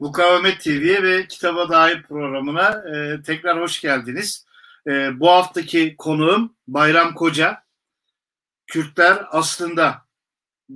[0.00, 4.46] Mukavemet TV'ye ve Kitaba Dair programına e, tekrar hoş geldiniz.
[4.86, 7.62] E, bu haftaki konuğum Bayram Koca.
[8.66, 10.02] Kürtler aslında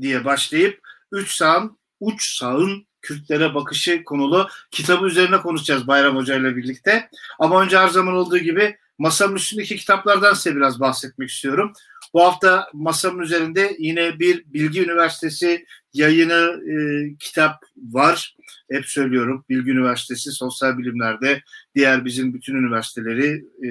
[0.01, 0.81] diye başlayıp
[1.13, 7.11] üç sağın, uç sağın Kürtlere bakışı konulu kitabı üzerine konuşacağız Bayram Hoca ile birlikte.
[7.38, 11.72] Ama önce her zaman olduğu gibi masamın üstündeki kitaplardan size biraz bahsetmek istiyorum.
[12.15, 16.77] Bu hafta masamın üzerinde yine bir Bilgi Üniversitesi yayını e,
[17.19, 18.37] kitap var.
[18.70, 21.43] Hep söylüyorum Bilgi Üniversitesi sosyal bilimlerde
[21.75, 23.69] diğer bizim bütün üniversiteleri e,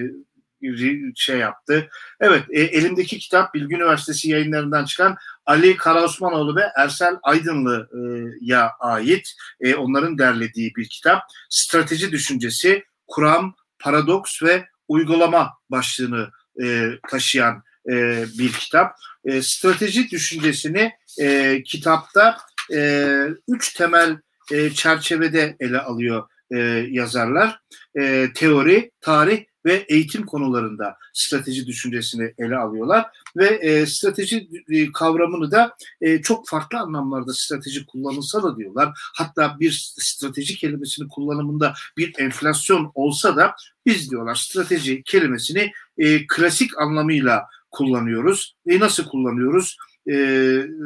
[1.15, 1.89] şey yaptı.
[2.19, 5.15] Evet e, elimdeki kitap Bilgi Üniversitesi yayınlarından çıkan
[5.45, 11.21] Ali Karaosmanoğlu ve Ersel Aydınlı'ya ait e, onların derlediği bir kitap.
[11.49, 16.29] Strateji düşüncesi, kuram, paradoks ve uygulama başlığını
[16.63, 18.95] e, taşıyan e, bir kitap.
[19.25, 20.91] E, strateji düşüncesini
[21.21, 22.37] e, kitapta
[22.73, 24.17] e, üç temel
[24.51, 26.57] e, çerçevede ele alıyor e,
[26.89, 27.59] yazarlar.
[27.99, 33.05] E, teori, tarih ve eğitim konularında strateji düşüncesini ele alıyorlar
[33.37, 38.91] ve e, strateji e, kavramını da e, çok farklı anlamlarda strateji kullanılsa da diyorlar.
[38.95, 46.77] Hatta bir strateji kelimesinin kullanımında bir enflasyon olsa da biz diyorlar strateji kelimesini e, klasik
[46.77, 48.55] anlamıyla kullanıyoruz.
[48.67, 49.77] E, nasıl kullanıyoruz?
[50.11, 50.15] e,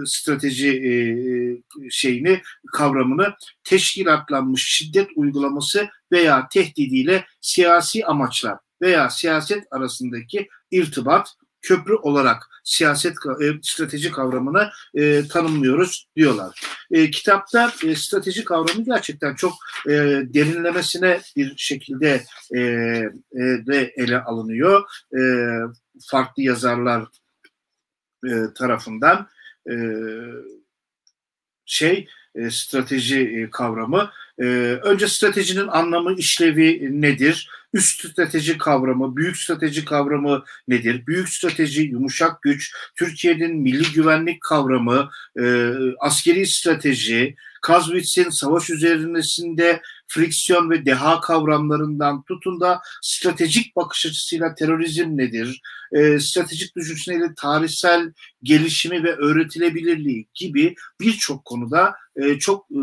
[0.05, 0.91] strateji e,
[1.89, 2.41] şeyini
[2.73, 11.33] kavramını teşkilatlanmış şiddet uygulaması veya tehdidiyle siyasi amaçlar veya siyaset arasındaki irtibat
[11.67, 16.61] köprü olarak siyaset e, strateji kavramını e, tanımlıyoruz diyorlar.
[16.91, 19.53] E, kitapta e, strateji kavramı gerçekten çok
[19.85, 19.91] e,
[20.33, 22.23] derinlemesine bir şekilde
[22.55, 24.83] e, e, de ele alınıyor.
[25.13, 25.21] E,
[26.07, 27.07] farklı yazarlar
[28.25, 29.27] e, tarafından
[29.69, 29.75] e,
[31.65, 32.07] şey
[32.38, 34.11] e, strateji e, kavramı.
[34.39, 34.43] E,
[34.83, 37.49] önce stratejinin anlamı, işlevi nedir?
[37.73, 41.08] Üst strateji kavramı, büyük strateji kavramı nedir?
[41.08, 45.09] Büyük strateji, yumuşak güç, Türkiye'nin milli güvenlik kavramı,
[45.99, 47.36] askeri strateji,
[47.67, 56.19] Clausewitz'in savaş üzerindesinde friksiyon ve deha kavramlarından tutun da stratejik bakış açısıyla terörizm nedir, e,
[56.19, 58.13] stratejik düşünceyle tarihsel
[58.43, 62.81] gelişimi ve öğretilebilirliği gibi birçok konuda e, çok e,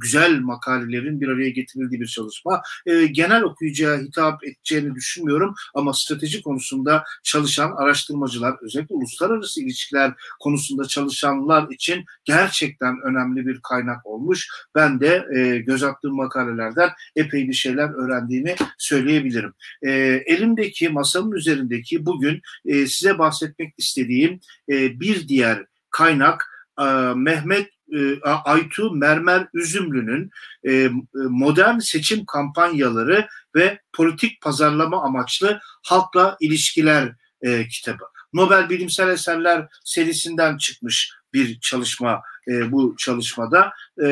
[0.00, 2.62] güzel makalelerin bir araya getirildiği bir çalışma.
[2.86, 10.84] E, genel okuyucuya hitap edeceğini düşünmüyorum ama strateji konusunda çalışan araştırmacılar, özellikle uluslararası ilişkiler konusunda
[10.84, 14.48] çalışanlar için gerçekten önemli bir kaynak olmuş.
[14.74, 16.18] Ben de e, göz attığım
[16.60, 19.52] makalelerden epey bir şeyler öğrendiğimi söyleyebilirim.
[19.82, 19.90] E,
[20.26, 26.46] elimdeki, masamın üzerindeki bugün e, size bahsetmek istediğim e, bir diğer kaynak
[26.80, 26.84] e,
[27.16, 30.30] Mehmet e, Aytu Mermer Üzümlü'nün
[30.68, 37.12] e, modern seçim kampanyaları ve politik pazarlama amaçlı halkla ilişkiler
[37.42, 38.04] e, kitabı.
[38.32, 43.72] Nobel Bilimsel Eserler serisinden çıkmış bir çalışma e, bu çalışmada.
[44.02, 44.06] E,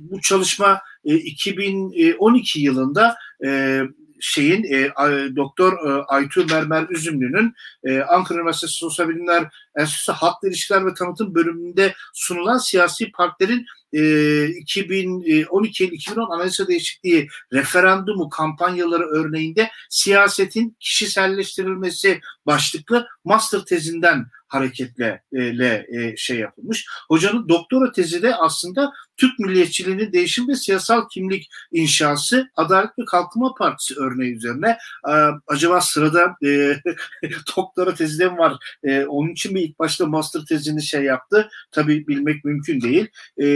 [0.00, 3.82] bu çalışma e, 2012 yılında e,
[4.20, 4.90] şeyin e,
[5.36, 7.54] Doktor e, Aytu Mermer Üzümlü'nün
[7.84, 9.48] e, Ankara Üniversitesi Sosyal Bilimler
[9.78, 19.04] Enstitüsü Halk İlişkiler ve Tanıtım bölümünde sunulan siyasi partilerin e, 2012-2010 anayasa değişikliği referandumu kampanyaları
[19.04, 26.86] örneğinde siyasetin kişiselleştirilmesi başlıklı master tezinden hareketle e, e, şey yapılmış.
[27.08, 33.54] Hocanın doktora tezi de aslında Türk milliyetçiliğinin değişim ve siyasal kimlik inşası Adalet ve Kalkınma
[33.54, 34.78] Partisi örneği üzerine.
[35.08, 35.12] E,
[35.46, 36.76] acaba sırada e,
[37.56, 38.56] doktora tezi de var?
[38.84, 41.48] E, onun için mi ilk başta master tezini şey yaptı?
[41.70, 43.08] Tabii bilmek mümkün değil.
[43.38, 43.46] E,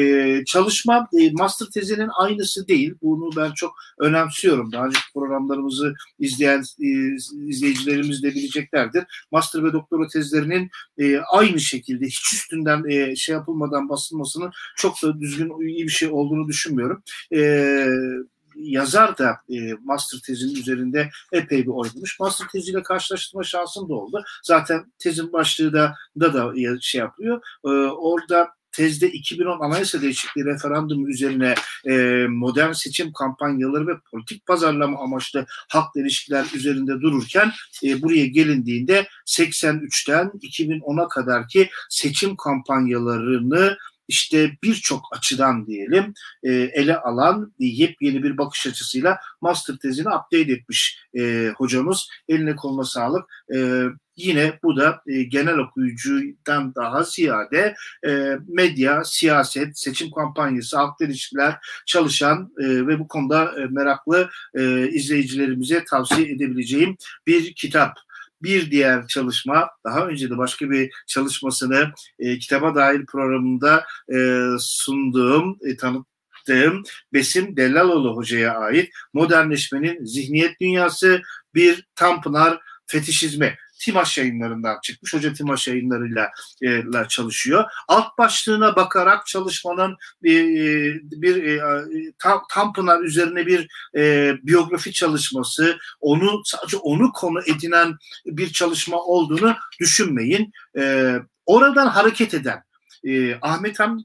[0.45, 2.95] çalışma e, master tezinin aynısı değil.
[3.03, 4.73] Bunu ben çok önemsiyorum.
[4.73, 6.89] Daha önce programlarımızı izleyen e,
[7.49, 9.05] izleyicilerimiz de bileceklerdir.
[9.33, 15.21] Master ve doktora tezlerinin e, aynı şekilde hiç üstünden e, şey yapılmadan basılmasının çok da
[15.21, 17.03] düzgün iyi bir şey olduğunu düşünmüyorum.
[17.35, 17.41] E,
[18.57, 22.21] yazar da e, master tezinin üzerinde epey bir oynamış.
[22.21, 24.25] Master teziyle karşılaştırma şansım da oldu.
[24.43, 27.43] Zaten tezin başlığı da da, da şey yapıyor.
[27.65, 31.55] E, orada tezde 2010 anayasa değişikliği referandumu üzerine
[31.89, 37.53] e, modern seçim kampanyaları ve politik pazarlama amaçlı halk ilişkiler üzerinde dururken
[37.85, 43.77] e, buraya gelindiğinde 83'ten 2010'a kadar ki seçim kampanyalarını
[44.11, 50.99] işte birçok açıdan diyelim e, ele alan yepyeni bir bakış açısıyla master tezini update etmiş
[51.19, 52.09] e, hocamız.
[52.29, 53.25] Eline koluna sağlık.
[53.55, 53.85] E,
[54.17, 57.75] yine bu da e, genel okuyucudan daha ziyade
[58.07, 64.89] e, medya, siyaset, seçim kampanyası, halk ilişkiler çalışan e, ve bu konuda e, meraklı e,
[64.89, 66.97] izleyicilerimize tavsiye edebileceğim
[67.27, 67.99] bir kitap.
[68.43, 73.85] Bir diğer çalışma, daha önce de başka bir çalışmasını e, kitaba dair programında
[74.15, 76.83] e, sunduğum, e, tanıttığım
[77.13, 81.23] Besim Dellaloğlu Hoca'ya ait modernleşmenin zihniyet dünyası
[81.55, 83.57] bir Tanpınar fetişizmi.
[83.81, 85.15] Timaş yayınlarından çıkmış.
[85.15, 86.31] Hoca Timaş yayınlarıyla
[86.63, 87.65] e, çalışıyor.
[87.89, 89.93] Alt başlığına bakarak çalışmanın
[90.25, 90.33] e,
[91.03, 91.61] bir e,
[92.19, 97.97] tam, Tanpınar üzerine bir e, biyografi çalışması, onu sadece onu konu edinen
[98.27, 100.53] bir çalışma olduğunu düşünmeyin.
[100.79, 101.15] E,
[101.47, 102.63] oradan hareket eden
[103.05, 103.99] e, Ahmet Ham,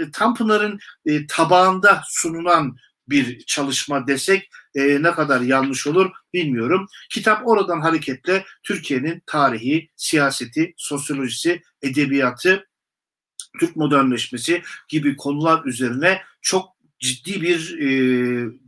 [0.00, 2.76] e, Tanpınar'ın e, tabağında sunulan
[3.08, 6.86] bir çalışma desek e, ne kadar yanlış olur bilmiyorum.
[7.10, 12.68] Kitap oradan hareketle Türkiye'nin tarihi, siyaseti, sosyolojisi, edebiyatı,
[13.60, 17.88] Türk modernleşmesi gibi konular üzerine çok ciddi bir e,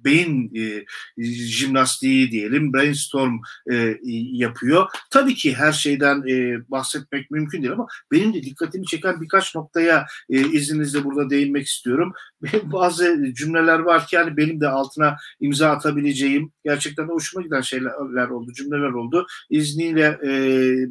[0.04, 0.84] beyin e,
[1.24, 3.38] jimnastiği diyelim, brainstorm
[3.72, 3.98] e,
[4.32, 4.86] yapıyor.
[5.10, 10.06] Tabii ki her şeyden e, bahsetmek mümkün değil ama benim de dikkatimi çeken birkaç noktaya
[10.30, 12.12] e, izninizle burada değinmek istiyorum.
[12.62, 18.52] Bazı cümleler var ki yani benim de altına imza atabileceğim gerçekten hoşuma giden şeyler oldu,
[18.52, 19.26] cümleler oldu.
[19.50, 20.30] İzniyle e,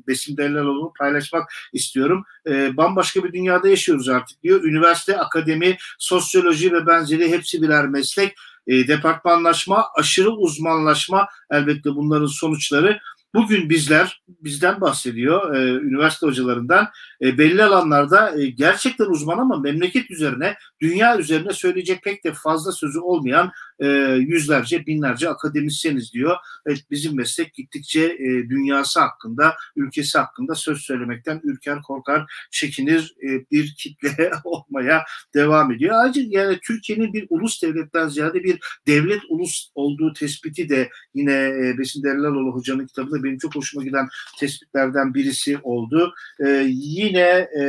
[0.08, 2.24] Besim Dellaloğlu'nu paylaşmak istiyorum.
[2.48, 4.64] E, bambaşka bir dünyada yaşıyoruz artık diyor.
[4.64, 8.36] Üniversite, akademi, sosyoloji ve benzeri hepsi birer meslek.
[8.68, 13.00] E, departmanlaşma, aşırı uzmanlaşma elbette bunların sonuçları
[13.38, 16.90] Bugün bizler, bizden bahsediyor, e, üniversite hocalarından
[17.22, 22.72] e, belli alanlarda e, gerçekten uzman ama memleket üzerine, dünya üzerine söyleyecek pek de fazla
[22.72, 23.88] sözü olmayan e,
[24.20, 26.36] yüzlerce, binlerce akademisyeniz diyor.
[26.66, 33.46] Evet, bizim meslek gittikçe e, dünyası hakkında, ülkesi hakkında söz söylemekten ürker, korkar, çekinir e,
[33.52, 35.04] bir kitle olmaya
[35.34, 35.96] devam ediyor.
[35.96, 41.78] Ayrıca yani Türkiye'nin bir ulus devletten ziyade bir devlet ulus olduğu tespiti de yine e,
[41.78, 44.08] Besin Derlaloğlu hocanın kitabında benim çok hoşuma giden
[44.40, 46.14] tespitlerden birisi oldu.
[46.46, 47.64] E, yine e,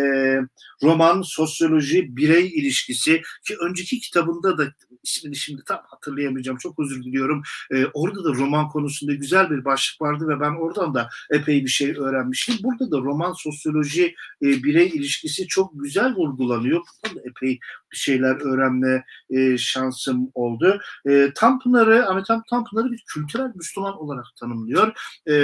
[0.83, 4.73] roman, sosyoloji, birey ilişkisi ki önceki kitabında da
[5.03, 7.43] ismini şimdi tam hatırlayamayacağım çok özür diliyorum.
[7.73, 11.71] E, orada da roman konusunda güzel bir başlık vardı ve ben oradan da epey bir
[11.71, 12.57] şey öğrenmiştim.
[12.63, 16.81] Burada da roman, sosyoloji, e, birey ilişkisi çok güzel vurgulanıyor.
[16.81, 17.59] Burada da epey
[17.93, 20.81] bir şeyler öğrenme e, şansım oldu.
[21.09, 24.93] E, Tanpınar'ı, Ahmet Tanpınar'ı bir kültürel Müslüman olarak tanımlıyor.
[25.29, 25.35] E,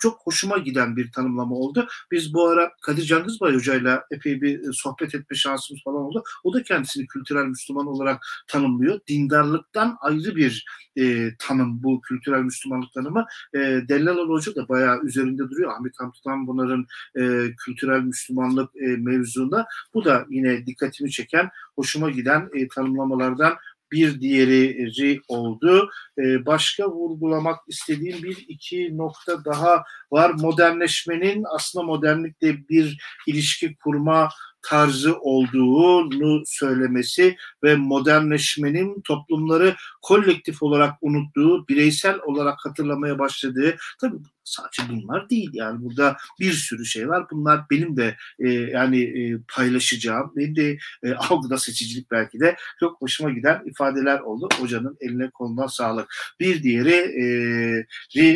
[0.00, 1.88] çok hoşuma giden bir tanımlama oldu.
[2.10, 6.22] Biz bu ara Kadir Cangızbay hocayla epey bir e, sohbet etme şansımız falan oldu.
[6.44, 9.00] O da kendisini kültürel Müslüman olarak tanımlıyor.
[9.08, 10.64] Dindarlıktan ayrı bir
[10.96, 13.26] e, tanım bu kültürel Müslümanlık tanımı.
[13.54, 15.72] E, Dellaloğlu Hoca da bayağı üzerinde duruyor.
[15.72, 16.86] Ahmet Hamdi bunların
[17.16, 19.66] e, kültürel Müslümanlık e, mevzunda.
[19.94, 23.54] Bu da yine dikkatimi çeken, hoşuma giden e, tanımlamalardan
[23.92, 25.90] bir diğeri oldu.
[26.18, 30.30] Ee, başka vurgulamak istediğim bir iki nokta daha var.
[30.30, 34.28] Modernleşmenin aslında modernlikle bir ilişki kurma
[34.62, 44.18] tarzı olduğunu söylemesi ve modernleşmenin toplumları kolektif olarak unuttuğu, bireysel olarak hatırlamaya başladığı, tabii
[44.50, 47.30] sadece bunlar değil yani burada bir sürü şey var.
[47.30, 53.00] Bunlar benim de e, yani e, paylaşacağım, benim de e, algıda seçicilik belki de çok
[53.00, 54.48] hoşuma giden ifadeler oldu.
[54.60, 56.14] Hocanın eline koluna sağlık.
[56.40, 57.14] Bir diğeri e,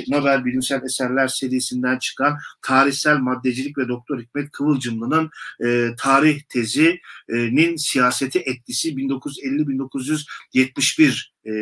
[0.09, 5.31] Nobel Bilimsel Eserler serisinden çıkan tarihsel maddecilik ve Doktor Hikmet Kıvılcımlı'nın
[5.65, 11.53] e, tarih tezinin siyaseti etkisi 1950-1971 e,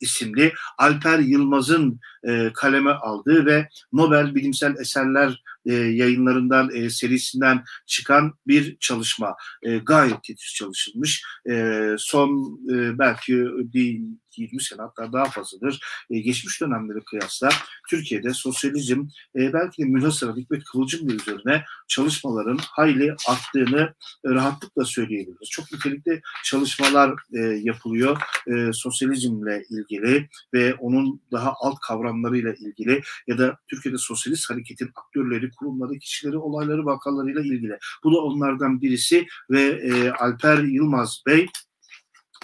[0.00, 8.34] isimli Alper Yılmaz'ın e, kaleme aldığı ve Nobel Bilimsel Eserler e, yayınlarından e, serisinden çıkan
[8.46, 9.36] bir çalışma.
[9.62, 11.22] E, gayet titiz çalışılmış.
[11.50, 14.00] E, son e, belki bir
[14.36, 17.48] 20 sene hatta daha fazladır e, geçmiş dönemleri kıyasla
[17.90, 19.00] Türkiye'de sosyalizm
[19.36, 25.48] e, belki de münhasıra Hikmet Kıvılcımlı üzerine çalışmaların hayli arttığını e, rahatlıkla söyleyebiliriz.
[25.50, 33.38] Çok nitelikli çalışmalar e, yapılıyor e, sosyalizmle ilgili ve onun daha alt kavramlarıyla ilgili ya
[33.38, 37.78] da Türkiye'de sosyalist hareketin aktörleri, kurumları, kişileri, olayları, vakalarıyla ilgili.
[38.04, 41.48] Bu da onlardan birisi ve e, Alper Yılmaz Bey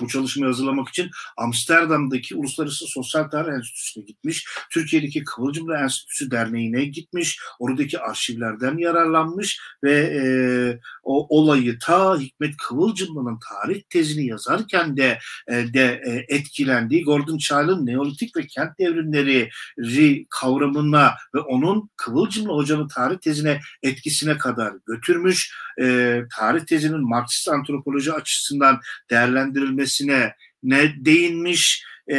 [0.00, 4.46] Bu çalışmayı hazırlamak için Amsterdam'daki Uluslararası Sosyal Tarih Enstitüsü'ne gitmiş.
[4.72, 7.40] Türkiye'deki Kıvılcımlı Enstitüsü Derneği'ne gitmiş.
[7.58, 10.22] Oradaki arşivlerden yararlanmış ve e,
[11.02, 17.86] o olayı ta Hikmet Kıvılcımlı'nın tarih tezini yazarken de e, de e, etkilendiği Gordon Child'ın
[17.86, 19.50] Neolitik ve Kent Devrimleri
[20.30, 25.54] kavramına ve onun Kıvılcımlı Hoca'nın tarih tezine etkisine kadar götürmüş.
[25.80, 28.80] E, tarih tezinin Marksist antropoloji açısından
[29.88, 32.18] değerlendirilmesine ne değinmiş e,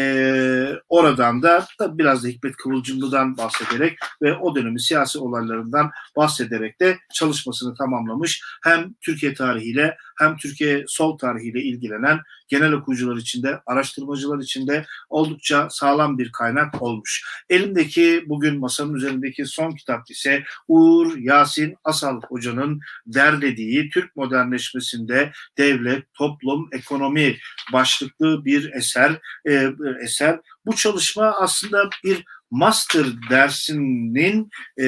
[0.89, 6.97] oradan da tabii biraz da Hikmet Kıvılcımlı'dan bahsederek ve o dönemin siyasi olaylarından bahsederek de
[7.13, 8.41] çalışmasını tamamlamış.
[8.63, 16.17] Hem Türkiye tarihiyle hem Türkiye sol tarihiyle ilgilenen genel okuyucular içinde, araştırmacılar içinde oldukça sağlam
[16.17, 17.23] bir kaynak olmuş.
[17.49, 26.13] Elimdeki bugün masanın üzerindeki son kitap ise Uğur Yasin Asal Hoca'nın derlediği Türk modernleşmesinde devlet,
[26.13, 27.37] toplum, ekonomi
[27.73, 29.19] başlıklı bir eser.
[29.49, 29.69] E,
[30.03, 30.39] eser.
[30.65, 34.85] Bu çalışma aslında bir master dersinin e,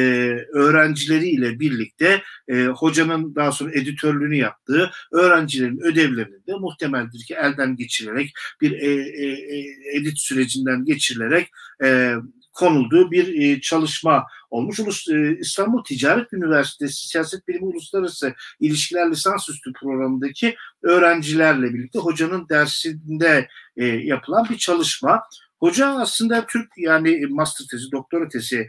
[0.53, 8.31] öğrencileriyle birlikte e, hocanın daha sonra editörlüğünü yaptığı öğrencilerin ödevlerini de muhtemeldir ki elden geçirilerek
[8.61, 11.49] bir e, e, e edit sürecinden geçirilerek
[11.83, 12.13] e,
[12.53, 14.79] konulduğu bir e, çalışma olmuş.
[14.79, 23.47] Ulus, e, İstanbul Ticaret Üniversitesi Siyaset Bilimi Uluslararası İlişkiler Lisansüstü programındaki öğrencilerle birlikte hocanın dersinde
[23.77, 25.23] e, yapılan bir çalışma.
[25.61, 28.67] Hoca aslında Türk yani master tezi, doktora tezi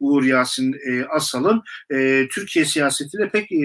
[0.00, 1.62] Uğur Yasin e, Asal'ın
[1.94, 3.58] e, Türkiye siyasetiyle pek e,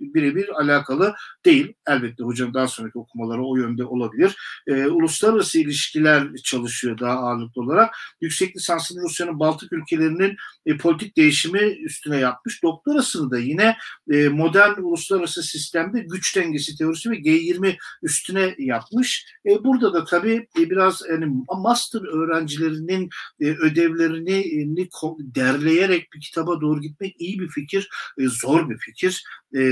[0.00, 1.74] birebir alakalı değil.
[1.88, 4.36] Elbette hocanın daha sonraki okumaları o yönde olabilir.
[4.66, 7.94] E, uluslararası ilişkiler çalışıyor daha ağırlıklı olarak.
[8.20, 10.36] Yüksek lisansını Rusya'nın Baltık ülkelerinin
[10.66, 12.62] e, politik değişimi üstüne yapmış.
[12.62, 13.76] Doktorasını da yine
[14.12, 19.26] e, modern uluslararası sistemde güç dengesi teorisi ve G20 üstüne yapmış.
[19.46, 23.10] E, burada da tabii e, biraz yani master master öğrencilerinin
[23.40, 24.90] e, ödevlerini e,
[25.34, 27.88] derleyerek bir kitaba doğru gitmek iyi bir fikir,
[28.18, 29.24] e, zor bir fikir,
[29.56, 29.62] e,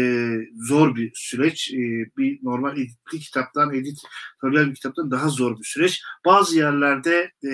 [0.68, 1.70] zor bir süreç.
[1.72, 1.78] E,
[2.18, 6.02] bir normal editli kitaptan, editoryal bir kitaptan daha zor bir süreç.
[6.26, 7.52] Bazı yerlerde e,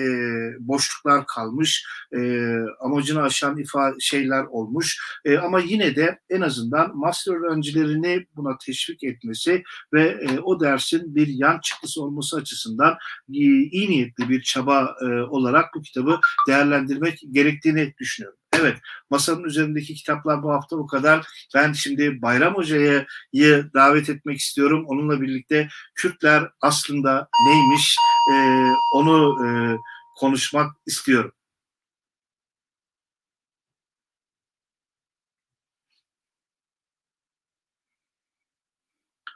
[0.59, 1.85] boşluklar kalmış,
[2.15, 4.97] e, amacını aşan ifade şeyler olmuş.
[5.25, 11.15] E, ama yine de en azından master öğrencilerini buna teşvik etmesi ve e, o dersin
[11.15, 12.93] bir yan çıktısı olması açısından
[13.29, 18.40] e, iyi niyetli bir çaba e, olarak bu kitabı değerlendirmek gerektiğini düşünüyorum.
[18.59, 18.77] Evet,
[19.09, 21.27] masanın üzerindeki kitaplar bu hafta bu kadar.
[21.55, 23.05] Ben şimdi Bayram Hoca'yı
[23.73, 24.85] davet etmek istiyorum.
[24.87, 27.95] Onunla birlikte Kürtler aslında neymiş
[28.33, 28.35] e,
[28.93, 29.47] onu e,
[30.19, 31.31] konuşmak istiyorum.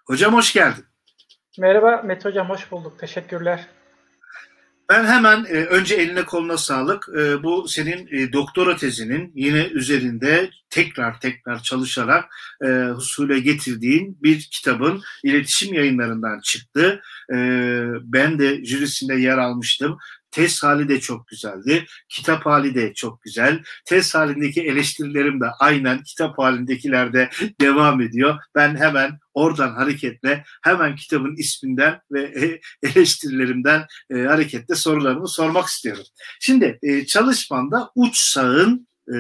[0.05, 0.85] Hocam hoş geldin.
[1.59, 2.99] Merhaba Mete Hocam, hoş bulduk.
[2.99, 3.67] Teşekkürler.
[4.89, 7.09] Ben hemen e, önce eline koluna sağlık.
[7.19, 12.25] E, bu senin e, doktora tezinin yine üzerinde tekrar tekrar çalışarak
[12.65, 17.01] e, husule getirdiğin bir kitabın iletişim yayınlarından çıktı.
[17.33, 17.37] E,
[18.03, 19.97] ben de jürisinde yer almıştım.
[20.31, 21.85] Test hali de çok güzeldi.
[22.09, 23.63] Kitap hali de çok güzel.
[23.85, 27.29] Test halindeki eleştirilerim de aynen kitap halindekilerde
[27.61, 28.35] devam ediyor.
[28.55, 36.03] Ben hemen oradan hareketle hemen kitabın isminden ve e, eleştirilerimden e, hareketle sorularımı sormak istiyorum.
[36.39, 39.17] Şimdi e, çalışmanda uç sağın e,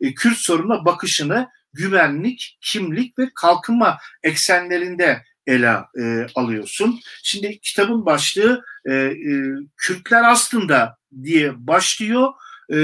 [0.00, 7.00] e, Kürt sorununa bakışını güvenlik, kimlik ve kalkınma eksenlerinde ele e, alıyorsun.
[7.22, 9.12] Şimdi kitabın başlığı e, e,
[9.76, 12.32] Kürtler aslında diye başlıyor.
[12.72, 12.78] E,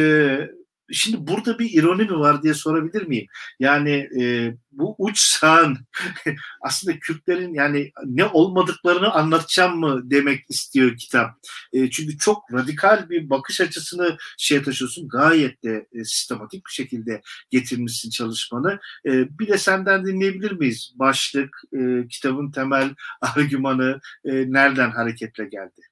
[0.92, 3.26] Şimdi burada bir ironi mi var diye sorabilir miyim?
[3.60, 5.78] Yani e, bu uç sağın
[6.62, 11.38] aslında Kürtlerin yani ne olmadıklarını anlatacağım mı demek istiyor kitap.
[11.72, 15.08] E, çünkü çok radikal bir bakış açısını şey taşıyorsun.
[15.08, 18.78] Gayet de e, sistematik bir şekilde getirmişsin çalışmanı.
[19.06, 20.92] E, bir de senden dinleyebilir miyiz?
[20.94, 25.89] Başlık, e, kitabın temel argümanı e, nereden hareketle geldi?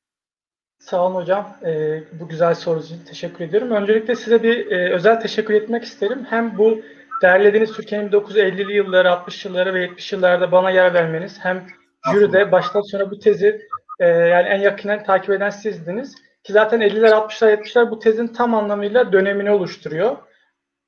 [0.78, 1.56] Sağ olun hocam.
[1.64, 3.70] E, bu güzel soru için teşekkür ediyorum.
[3.70, 6.26] Öncelikle size bir e, özel teşekkür etmek isterim.
[6.30, 6.82] Hem bu
[7.22, 11.66] derlediğiniz Türkiye'nin 1950'li yılları, 60 yılları ve 70 yıllarda bana yer vermeniz hem
[12.12, 13.68] jüride baştan sona bu tezi
[14.00, 16.14] e, yani en yakından takip eden sizdiniz.
[16.44, 20.16] Ki zaten 50'ler, 60'lar, 70'ler bu tezin tam anlamıyla dönemini oluşturuyor.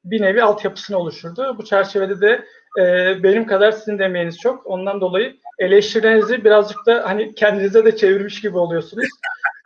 [0.04, 1.59] Bir nevi altyapısını oluşturdu.
[1.59, 2.44] Bu çerçevede de
[2.78, 4.66] e, benim kadar sizin de çok.
[4.66, 9.09] Ondan dolayı eleştirilerinizi birazcık da hani kendinize de çevirmiş gibi oluyorsunuz.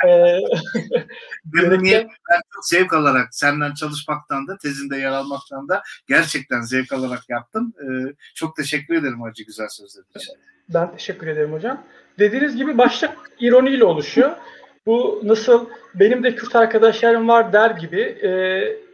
[0.06, 0.40] Ee,
[1.52, 7.22] Memnuniyet, ben çok zevk alarak senden çalışmaktan da tezinde yer almaktan da gerçekten zevk alarak
[7.28, 7.74] yaptım.
[7.80, 10.34] Ee, çok teşekkür ederim Hacı güzel sözler için.
[10.68, 11.84] Ben teşekkür ederim hocam.
[12.18, 14.30] Dediğiniz gibi başlık ironiyle oluşuyor.
[14.86, 18.30] Bu nasıl benim de Kürt arkadaşlarım var der gibi e,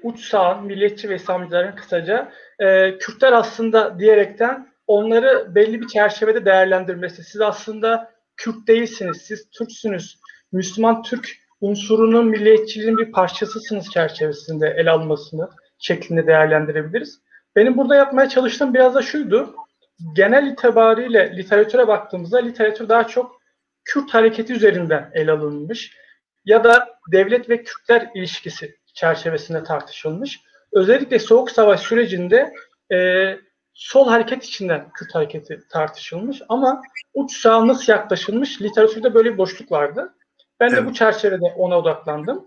[0.03, 7.25] uç sağ, milliyetçi ve İslamcıların kısaca e, Kürtler aslında diyerekten onları belli bir çerçevede değerlendirmesi.
[7.25, 10.20] Siz aslında Kürt değilsiniz, siz Türksünüz.
[10.53, 17.21] Müslüman Türk unsurunun milliyetçiliğin bir parçasısınız çerçevesinde el almasını şeklinde değerlendirebiliriz.
[17.57, 19.55] Benim burada yapmaya çalıştığım biraz da şuydu.
[20.15, 23.41] Genel itibariyle literatüre baktığımızda literatür daha çok
[23.85, 25.97] Kürt hareketi üzerinden el alınmış
[26.45, 30.41] ya da devlet ve Kürtler ilişkisi çerçevesinde tartışılmış.
[30.73, 32.55] Özellikle Soğuk Savaş sürecinde
[32.93, 33.37] e,
[33.75, 36.83] sol hareket içinden Kürt hareketi tartışılmış ama
[37.15, 40.15] uç sağa nasıl yaklaşılmış literatürde böyle bir boşluk vardı.
[40.61, 40.79] Ben evet.
[40.79, 42.47] de bu çerçevede ona odaklandım.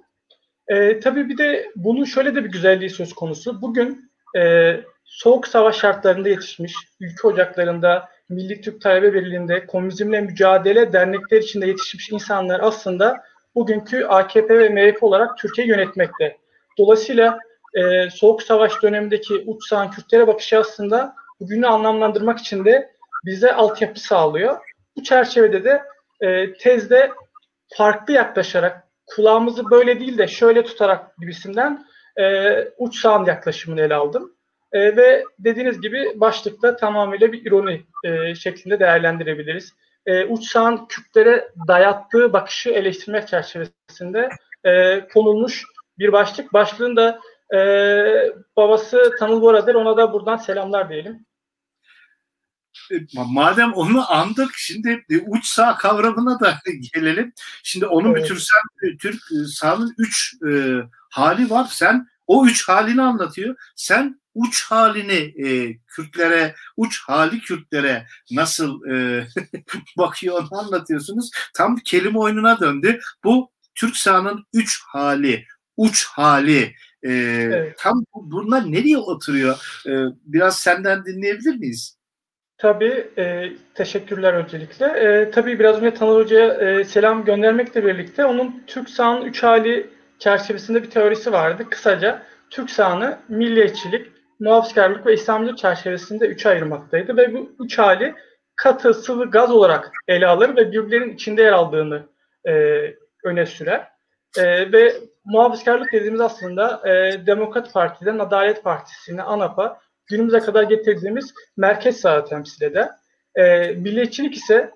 [0.68, 3.62] E, tabii bir de bunun şöyle de bir güzelliği söz konusu.
[3.62, 4.74] Bugün e,
[5.06, 12.10] soğuk savaş şartlarında yetişmiş, ülke ocaklarında, Milli Türk Talebe Birliği'nde, komünizmle mücadele dernekler içinde yetişmiş
[12.10, 13.24] insanlar aslında
[13.56, 16.38] bugünkü AKP ve MHP olarak Türkiye yönetmekte.
[16.78, 17.40] Dolayısıyla
[17.74, 22.92] e, Soğuk Savaş dönemindeki uç sağın Kürtlere bakışı aslında bugünü anlamlandırmak için de
[23.26, 24.58] bize altyapı sağlıyor.
[24.98, 25.84] Bu çerçevede de
[26.22, 27.12] e, tezde
[27.78, 31.86] farklı yaklaşarak kulağımızı böyle değil de şöyle tutarak gibisinden
[32.20, 34.36] e, uç sağın yaklaşımını ele aldım.
[34.72, 39.74] E, ve dediğiniz gibi başlıkta tamamıyla bir ironi e, şeklinde değerlendirebiliriz.
[40.06, 44.30] E, uç sağın Kürtlere dayattığı bakışı eleştirmek çerçevesinde
[44.64, 45.64] e, konulmuş
[46.00, 46.54] bir başlık.
[46.54, 47.20] Başlığın da
[47.54, 47.60] e,
[48.58, 51.26] babası Tanıl Borader ona da buradan selamlar diyelim.
[52.92, 56.60] E, madem onu andık şimdi uç sağ kavramına da
[56.94, 57.34] gelelim.
[57.64, 58.24] Şimdi onun evet.
[58.24, 61.68] bir tür sen, Türk e, sağının üç e, hali var.
[61.72, 63.56] Sen o üç halini anlatıyor.
[63.76, 69.28] Sen uç halini e, Kürtlere, uç hali Kürtlere nasıl e,
[69.98, 71.32] bakıyor onu anlatıyorsunuz.
[71.54, 73.00] Tam kelime oyununa döndü.
[73.24, 75.46] Bu Türk sahanın üç hali,
[75.78, 76.76] uç hali.
[77.04, 77.78] E, evet.
[77.78, 79.82] Tam bunlar nereye oturuyor?
[79.88, 79.92] E,
[80.26, 81.98] biraz senden dinleyebilir miyiz?
[82.58, 84.86] Tabii, e, teşekkürler öncelikle.
[84.86, 89.90] E, tabii biraz önce Tanır Hoca'ya e, selam göndermekle birlikte onun Türk sahanın üç hali
[90.20, 91.64] çerçevesinde bir teorisi vardı.
[91.70, 94.08] Kısaca Türk sahanı milliyetçilik,
[94.40, 98.16] muhafazkarlık ve İslamcılık çerçevesinde üçe ayırmaktaydı ve bu üç hali
[98.56, 102.04] katı, sıvı, gaz olarak ele alır ve birbirlerinin içinde yer aldığını
[102.48, 102.52] e,
[103.24, 103.88] öne sürer.
[104.38, 104.94] E, ve
[105.26, 112.66] muhafazkarlık dediğimiz aslında e, Demokrat Parti'den Adalet Partisi'ne, ANAP'a günümüze kadar getirdiğimiz merkez sağı temsil
[112.66, 112.90] eder.
[113.36, 114.72] E, milliyetçilik ise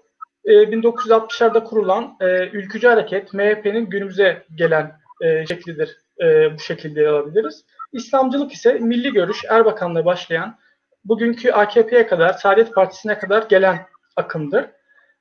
[0.46, 5.98] e, 1960'larda kurulan e, ülkücü hareket MHP'nin günümüze gelen e, şeklidir.
[6.22, 7.66] E, bu şekilde alabiliriz.
[7.94, 10.58] İslamcılık ise milli görüş Erbakan'la başlayan
[11.06, 14.66] bugünkü AKP'ye kadar, Saadet Partisi'ne kadar gelen akımdır.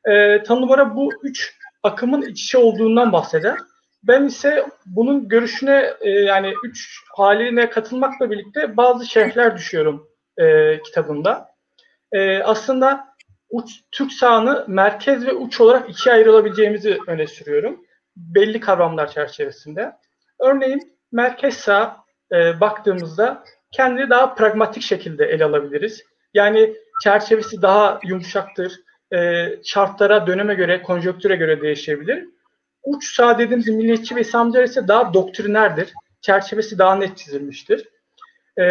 [0.05, 3.59] E, Tanrı bu üç akımın iç içe olduğundan bahseder.
[4.09, 11.49] Ben ise bunun görüşüne e, yani üç haline katılmakla birlikte bazı şerhler düşüyorum e, kitabında.
[12.13, 13.07] E, aslında
[13.51, 17.85] uç, Türk sahanı merkez ve uç olarak ikiye ayrılabileceğimizi öne sürüyorum.
[18.17, 19.93] Belli kavramlar çerçevesinde.
[20.41, 21.97] Örneğin merkez sağ
[22.33, 26.05] e, baktığımızda kendini daha pragmatik şekilde ele alabiliriz.
[26.35, 28.81] Yani çerçevesi daha yumuşaktır.
[29.15, 32.36] E, şartlara, döneme göre, konjonktüre göre değişebilir.
[32.87, 35.93] Uç sağ dediğimiz milliyetçi ve İslamcılar ise daha doktrinerdir.
[36.21, 37.89] Çerçevesi daha net çizilmiştir.
[38.61, 38.65] E,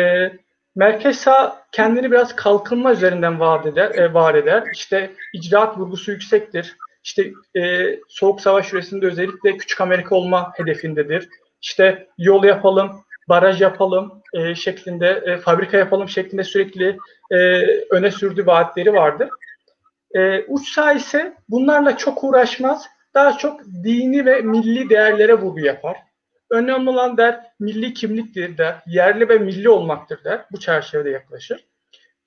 [0.75, 4.63] merkez sağ kendini biraz kalkınma üzerinden vaat eder, e, var eder.
[4.73, 6.75] İşte icraat vurgusu yüksektir.
[7.03, 11.29] İşte e, Soğuk Savaş süresinde özellikle Küçük Amerika olma hedefindedir.
[11.61, 12.91] İşte yol yapalım,
[13.29, 16.97] baraj yapalım e, şeklinde, e, fabrika yapalım şeklinde sürekli
[17.31, 17.37] e,
[17.89, 19.29] öne sürdüğü vaatleri vardır.
[20.15, 25.97] E, uç sağ ise bunlarla çok uğraşmaz, daha çok dini ve milli değerlere vurgu yapar.
[26.49, 30.45] Önemli olan der milli kimliktir der, yerli ve milli olmaktır der.
[30.51, 31.65] Bu çerçevede yaklaşır.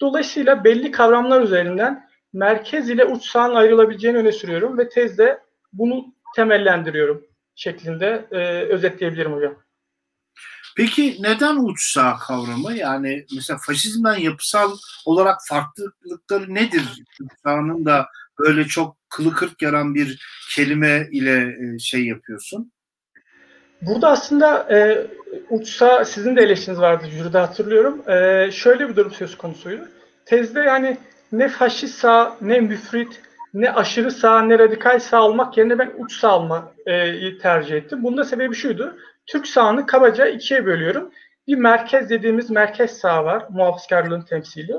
[0.00, 5.40] Dolayısıyla belli kavramlar üzerinden merkez ile uç sağın ayrılabileceğini öne sürüyorum ve tezde
[5.72, 9.54] bunu temellendiriyorum şeklinde e, özetleyebilirim hocam.
[10.76, 12.72] Peki neden uç sağ kavramı?
[12.72, 16.82] Yani mesela faşizmden yapısal olarak farklılıkları nedir?
[17.20, 18.06] Uç sağının da
[18.38, 20.22] böyle çok kılı kırk yaran bir
[20.54, 22.72] kelime ile e, şey yapıyorsun.
[23.82, 25.06] Burada aslında e,
[25.50, 28.10] uçsa sizin de eleştiriniz vardı jüride hatırlıyorum.
[28.10, 29.88] E, şöyle bir durum söz konusuydu.
[30.26, 30.96] Tezde yani
[31.32, 33.20] ne faşist sağ, ne müfrit,
[33.54, 38.02] ne aşırı sağ ne radikal sağ olmak yerine ben uç sağ olmayı tercih ettim.
[38.02, 38.96] Bunda sebebi şuydu.
[39.26, 41.10] Türk sağını kabaca ikiye bölüyorum.
[41.46, 43.46] Bir merkez dediğimiz merkez sağ var.
[43.50, 44.76] Muhafızkarlığın temsili.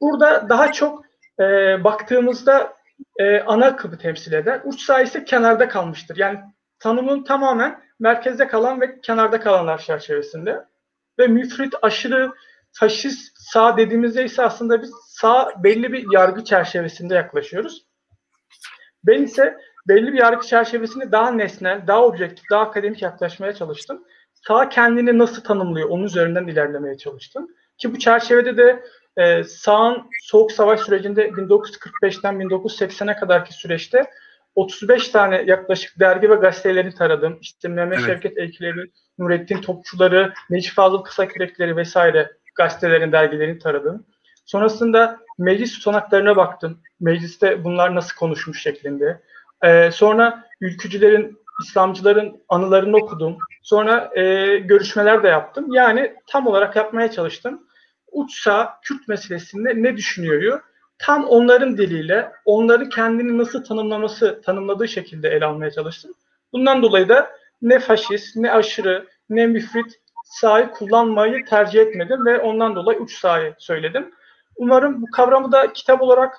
[0.00, 1.04] Burada daha çok
[1.40, 1.44] e,
[1.84, 2.72] baktığımızda
[3.18, 4.60] e, ana akımı temsil eder.
[4.64, 6.16] Uç sağ ise kenarda kalmıştır.
[6.16, 6.38] Yani
[6.78, 10.64] tanımın tamamen merkezde kalan ve kenarda kalanlar çerçevesinde.
[11.18, 12.32] Ve müfrit, aşırı,
[12.72, 17.86] faşist sağ dediğimizde ise aslında biz sağ belli bir yargı çerçevesinde yaklaşıyoruz.
[19.04, 19.58] Ben ise
[19.88, 24.04] belli bir yargı çerçevesinde daha nesnel, daha objektif, daha akademik yaklaşmaya çalıştım.
[24.46, 27.48] Sağ kendini nasıl tanımlıyor onun üzerinden ilerlemeye çalıştım.
[27.78, 28.84] Ki bu çerçevede de
[29.16, 34.10] e, sağın Soğuk Savaş sürecinde 1945'ten 1980'e kadarki süreçte
[34.54, 37.38] 35 tane yaklaşık dergi ve gazetelerini taradım.
[37.40, 38.06] İşte Mehmet evet.
[38.06, 44.06] Şevket Elkileri, Nurettin Topçuları, Necip Fazıl Kısakürekleri vesaire gazetelerin, dergilerini taradım.
[44.44, 46.80] Sonrasında meclis tutanaklarına baktım.
[47.00, 49.20] Mecliste bunlar nasıl konuşmuş şeklinde.
[49.64, 53.38] Ee, sonra ülkücülerin, İslamcıların anılarını okudum.
[53.62, 55.72] Sonra e, görüşmeler de yaptım.
[55.72, 57.66] Yani tam olarak yapmaya çalıştım.
[58.12, 60.60] Uçsa Kürt meselesinde ne düşünüyor?
[60.98, 66.14] Tam onların diliyle, onları kendini nasıl tanımlaması, tanımladığı şekilde ele almaya çalıştım.
[66.52, 67.30] Bundan dolayı da
[67.62, 73.54] ne faşist, ne aşırı, ne müfrit sahi kullanmayı tercih etmedim ve ondan dolayı uç sahi
[73.58, 74.14] söyledim.
[74.56, 76.36] Umarım bu kavramı da kitap olarak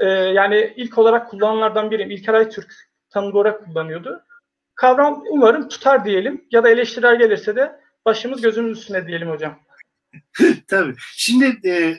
[0.00, 2.10] e, yani ilk olarak kullananlardan biriyim.
[2.10, 2.72] İlker Aytürk
[3.10, 4.22] tanımlı olarak kullanıyordu.
[4.74, 9.58] Kavram umarım tutar diyelim ya da eleştiriler gelirse de başımız gözümüz üstüne diyelim hocam.
[10.68, 10.94] Tabii.
[11.16, 11.98] Şimdi e, e,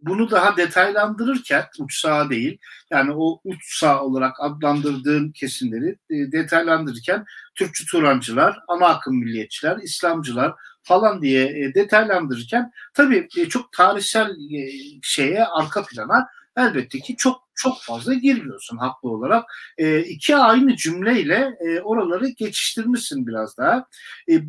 [0.00, 2.58] bunu daha detaylandırırken uç sağ değil
[2.90, 10.54] yani o uç sağ olarak adlandırdığım kesimleri e, detaylandırırken Türkçü Turancılar, ana akım milliyetçiler, İslamcılar
[10.82, 14.70] falan diye e, detaylandırırken tabii e, çok tarihsel e,
[15.02, 16.26] şeye arka plana
[16.58, 19.44] elbette ki çok çok fazla girmiyorsun haklı olarak.
[19.78, 23.86] E, iki aynı cümleyle e, oraları geçiştirmişsin biraz daha.
[24.30, 24.40] E,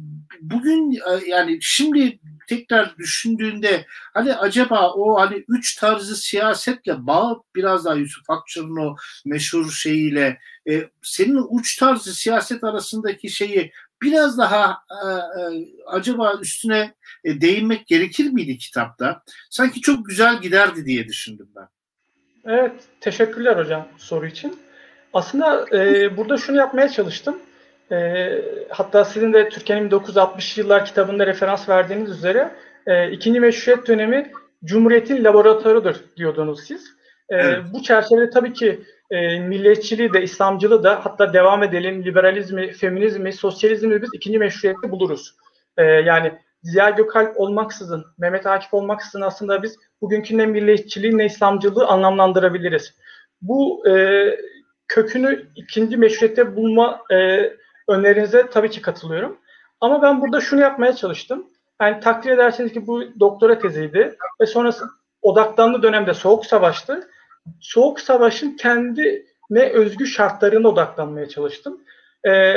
[0.42, 7.86] bugün e, yani şimdi tekrar düşündüğünde hani acaba o hani üç tarzı siyasetle bağ biraz
[7.86, 8.96] daha Yusuf Akçı'nın o
[9.26, 16.96] meşhur şeyiyle e, senin uç tarzı siyaset arasındaki şeyi biraz daha e, e, acaba üstüne
[17.24, 19.24] e, değinmek gerekir miydi kitapta?
[19.50, 21.79] Sanki çok güzel giderdi diye düşündüm ben.
[22.50, 24.60] Evet, teşekkürler hocam soru için.
[25.14, 27.38] Aslında e, burada şunu yapmaya çalıştım.
[27.92, 28.28] E,
[28.70, 32.52] hatta sizin de Türkiye'nin 1960 yıllar kitabında referans verdiğiniz üzere
[32.88, 34.32] e, ikinci meşruiyet dönemi
[34.66, 36.86] Cumhuriyet'in laboratuvarıdır diyordunuz siz.
[37.30, 37.60] E, evet.
[37.74, 38.80] Bu çerçevede tabii ki
[39.12, 45.36] e, milliyetçiliği de, İslamcılığı da hatta devam edelim liberalizmi, feminizmi, sosyalizmi biz ikinci meşruiyette buluruz.
[45.78, 51.88] E, yani Ziya Gökalp olmaksızın, Mehmet Akif olmaksızın aslında biz bugünkü ne milliyetçiliği ne İslamcılığı
[51.88, 52.94] anlamlandırabiliriz.
[53.42, 54.26] Bu e,
[54.88, 57.50] kökünü ikinci meşruiyette bulma e,
[57.88, 59.38] önerinize tabii ki katılıyorum.
[59.82, 61.48] Ama ben burada şunu yapmaya çalıştım.
[61.82, 64.86] Yani takdir ederseniz ki bu doktora teziydi ve sonrası
[65.22, 67.10] odaklandığı dönemde Soğuk Savaş'tı.
[67.60, 71.82] Soğuk Savaş'ın kendi ne özgü şartlarına odaklanmaya çalıştım.
[72.28, 72.54] E,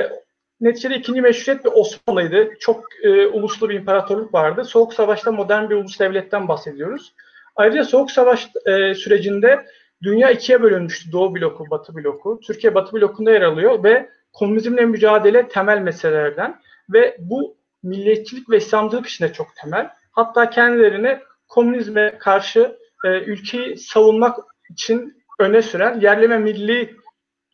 [0.63, 2.51] neticede ikinci meşruiyet bir Osmanlı'ydı.
[2.61, 4.65] Çok e, uluslu bir imparatorluk vardı.
[4.65, 7.13] Soğuk Savaş'ta modern bir ulus devletten bahsediyoruz.
[7.57, 9.67] Ayrıca Soğuk Savaş e, sürecinde
[10.03, 11.13] dünya ikiye bölünmüştü.
[11.13, 12.41] Doğu bloku, Batı bloku.
[12.47, 16.61] Türkiye Batı blokunda yer alıyor ve komünizmle mücadele temel meselelerden
[16.93, 19.91] ve bu milliyetçilik ve İslamcılık içinde çok temel.
[20.13, 24.39] Hatta kendilerini komünizme karşı e, ülkeyi savunmak
[24.71, 26.97] için öne süren yerleme milli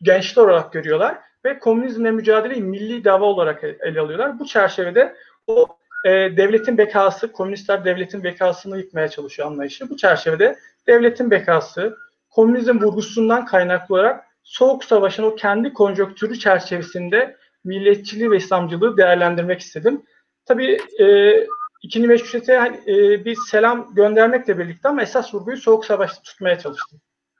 [0.01, 4.39] gençler olarak görüyorlar ve komünizmle mücadeleyi milli dava olarak ele alıyorlar.
[4.39, 5.15] Bu çerçevede
[5.47, 5.67] o
[6.05, 9.89] e, devletin bekası, komünistler devletin bekasını yıkmaya çalışıyor anlayışı.
[9.89, 10.55] Bu çerçevede
[10.87, 11.97] devletin bekası,
[12.29, 20.03] komünizm vurgusundan kaynaklı olarak Soğuk Savaş'ın o kendi konjonktürü çerçevesinde milliyetçiliği ve İslamcılığı değerlendirmek istedim.
[20.45, 21.35] Tabii e,
[21.83, 26.99] ikinci meşrutiyete e, bir selam göndermekle birlikte ama esas vurguyu Soğuk Savaş'ta tutmaya çalıştım.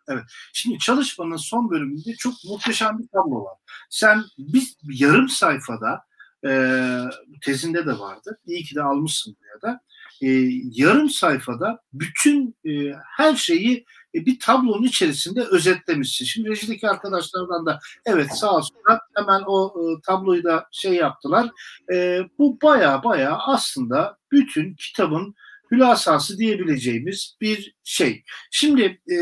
[0.09, 0.23] Evet.
[0.53, 3.57] Şimdi çalışmanın son bölümünde çok muhteşem bir tablo var.
[3.89, 6.01] Sen bir yarım sayfada
[6.47, 6.51] e,
[7.41, 8.39] tezinde de vardı.
[8.45, 9.81] İyi ki de almışsın buraya da.
[10.21, 10.27] E,
[10.71, 16.25] yarım sayfada bütün e, her şeyi e, bir tablonun içerisinde özetlemişsin.
[16.25, 21.49] Şimdi rejideki arkadaşlardan da evet sağ olsunlar hemen o e, tabloyu da şey yaptılar.
[21.93, 25.35] E, bu baya baya aslında bütün kitabın
[25.71, 28.23] hülasası diyebileceğimiz bir şey.
[28.51, 29.17] Şimdi e,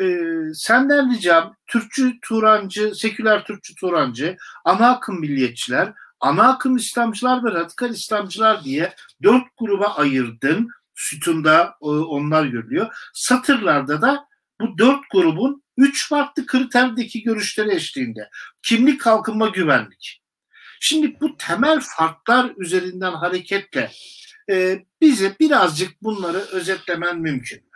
[0.00, 0.04] e,
[0.54, 7.90] senden ricam Türkçü Turancı, seküler Türkçü Turancı, ana akım milliyetçiler, ana akım İslamcılar ve radikal
[7.90, 10.68] İslamcılar diye dört gruba ayırdın.
[10.94, 12.94] Sütunda onlar görülüyor.
[13.14, 14.26] Satırlarda da
[14.60, 18.30] bu dört grubun Üç farklı kriterdeki görüşleri eşliğinde.
[18.62, 20.22] Kimlik, kalkınma, güvenlik.
[20.80, 23.90] Şimdi bu temel farklar üzerinden hareketle
[24.50, 27.73] e, bize birazcık bunları özetlemen mümkün mü?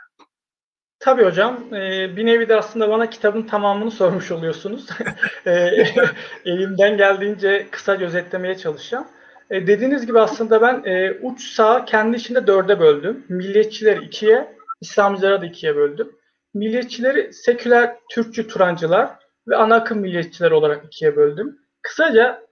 [1.00, 1.74] Tabii hocam.
[1.74, 4.86] E, bir nevi de aslında bana kitabın tamamını sormuş oluyorsunuz.
[5.46, 5.52] e,
[6.44, 9.06] elimden geldiğince kısa özetlemeye çalışacağım.
[9.50, 10.84] E, dediğiniz gibi aslında ben
[11.22, 13.24] uç sağ kendi içinde dörde böldüm.
[13.28, 16.12] Milliyetçileri ikiye, İslamcılara da ikiye böldüm.
[16.54, 19.10] Milliyetçileri seküler Türkçü Turancılar
[19.48, 21.58] ve ana akım milliyetçiler olarak ikiye böldüm.
[21.82, 22.42] Kısaca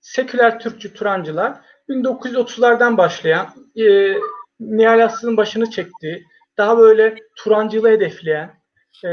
[0.00, 1.54] seküler Türkçü Turancılar
[1.88, 4.14] 1930'lardan başlayan e,
[4.60, 6.24] Nihal Aslı'nın başını çektiği,
[6.58, 8.50] daha böyle Turancılığı hedefleyen,
[9.04, 9.10] e,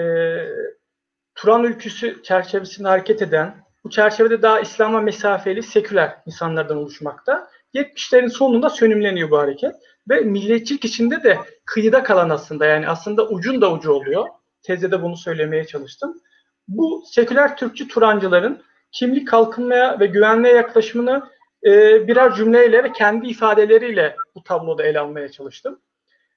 [1.35, 7.49] Turan ülküsü çerçevesinde hareket eden, bu çerçevede daha İslam'a mesafeli seküler insanlardan oluşmakta.
[7.73, 9.75] 70'lerin sonunda sönümleniyor bu hareket
[10.09, 14.27] ve milliyetçilik içinde de kıyıda kalan aslında yani aslında ucun da ucu oluyor.
[14.63, 16.21] Tezde de bunu söylemeye çalıştım.
[16.67, 21.29] Bu seküler Türkçü Turancıların kimlik kalkınmaya ve güvenliğe yaklaşımını
[21.65, 21.71] e,
[22.07, 25.79] birer cümleyle ve kendi ifadeleriyle bu tabloda ele almaya çalıştım.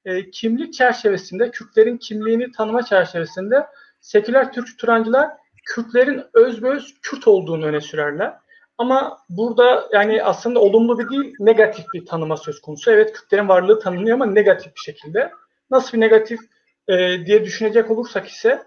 [0.05, 3.67] E, kimlik çerçevesinde, Kürtlerin kimliğini tanıma çerçevesinde
[4.01, 5.31] seküler Türkçü Turancılar
[5.65, 8.35] Kürtlerin özbeöz Kürt olduğunu öne sürerler.
[8.79, 12.91] Ama burada yani aslında olumlu bir değil, negatif bir tanıma söz konusu.
[12.91, 15.33] Evet Kürtlerin varlığı tanınıyor ama negatif bir şekilde.
[15.71, 16.41] Nasıl bir negatif
[16.88, 18.62] e, diye düşünecek olursak ise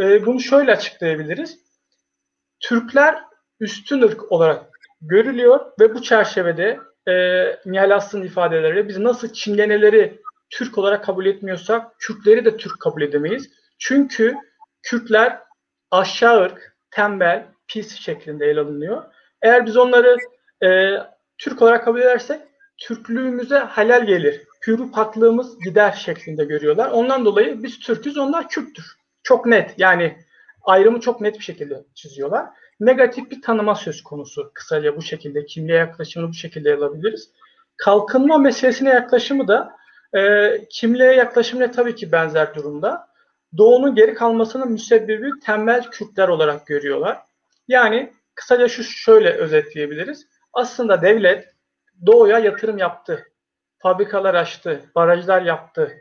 [0.00, 1.58] e, bunu şöyle açıklayabiliriz.
[2.60, 3.22] Türkler
[3.60, 4.64] üstün ırk olarak
[5.00, 7.12] görülüyor ve bu çerçevede e,
[7.66, 13.50] Nihal Aslı'nın ifadeleriyle biz nasıl Çingeneleri Türk olarak kabul etmiyorsak Kürtleri de Türk kabul edemeyiz.
[13.78, 14.36] Çünkü
[14.82, 15.38] Kürtler
[15.90, 19.04] aşağı ırk, tembel, pis şeklinde ele alınıyor.
[19.42, 20.16] Eğer biz onları
[20.64, 20.92] e,
[21.38, 22.40] Türk olarak kabul edersek
[22.78, 24.42] Türklüğümüze halal gelir.
[24.62, 26.90] Pürü paklığımız gider şeklinde görüyorlar.
[26.90, 28.96] Ondan dolayı biz Türk'üz, onlar Kürttür.
[29.22, 30.16] Çok net yani
[30.62, 32.46] ayrımı çok net bir şekilde çiziyorlar.
[32.80, 34.50] Negatif bir tanıma söz konusu.
[34.54, 37.30] Kısaca bu şekilde kimliğe yaklaşımını bu şekilde alabiliriz.
[37.76, 39.77] Kalkınma meselesine yaklaşımı da
[40.16, 43.08] e, kimliğe yaklaşımla tabii ki benzer durumda.
[43.56, 47.18] Doğu'nun geri kalmasının müsebbibi tembel Kürtler olarak görüyorlar.
[47.68, 50.26] Yani kısaca şu şöyle özetleyebiliriz.
[50.52, 51.48] Aslında devlet
[52.06, 53.26] Doğu'ya yatırım yaptı.
[53.78, 55.92] Fabrikalar açtı, barajlar yaptı,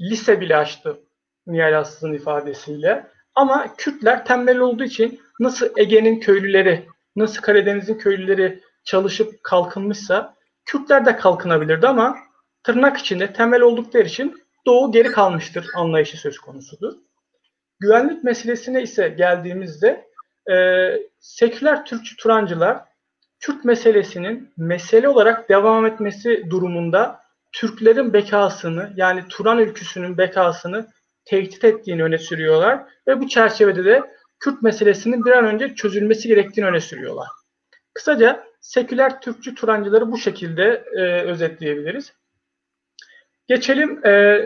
[0.00, 1.00] lise bile açtı
[1.46, 3.06] Nihal Aslı'nın ifadesiyle.
[3.34, 11.16] Ama Kürtler tembel olduğu için nasıl Ege'nin köylüleri, nasıl Karadeniz'in köylüleri çalışıp kalkınmışsa Kürtler de
[11.16, 12.16] kalkınabilirdi ama
[12.62, 14.34] tırnak içinde temel oldukları için
[14.66, 16.92] Doğu geri kalmıştır anlayışı söz konusudur.
[17.80, 20.10] Güvenlik meselesine ise geldiğimizde
[20.50, 20.88] e,
[21.20, 22.84] seküler Türkçü Turancılar
[23.40, 27.20] Kürt meselesinin mesele olarak devam etmesi durumunda
[27.52, 30.86] Türklerin bekasını yani Turan ülküsünün bekasını
[31.24, 34.02] tehdit ettiğini öne sürüyorlar ve bu çerçevede de
[34.40, 37.26] Kürt meselesinin bir an önce çözülmesi gerektiğini öne sürüyorlar.
[37.94, 42.12] Kısaca seküler Türkçü Turancıları bu şekilde e, özetleyebiliriz.
[43.50, 44.40] Geçelim e,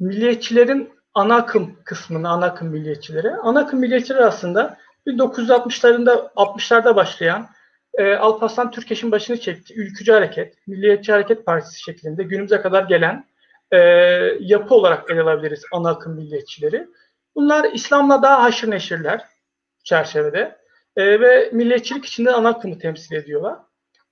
[0.00, 3.30] milliyetçilerin ana akım kısmına, ana akım milliyetçileri.
[3.30, 7.46] Ana akım milliyetçiler aslında 1960'larında 60'larda başlayan
[7.94, 9.74] e, Alparslan Türkeş'in başını çekti.
[9.74, 13.24] Ülkücü Hareket, Milliyetçi Hareket Partisi şeklinde günümüze kadar gelen
[13.70, 13.78] e,
[14.40, 16.88] yapı olarak ele alabiliriz ana akım milliyetçileri.
[17.34, 19.24] Bunlar İslam'la daha haşır neşirler
[19.84, 20.58] çerçevede
[20.96, 23.58] e, ve milliyetçilik içinde ana akımı temsil ediyorlar.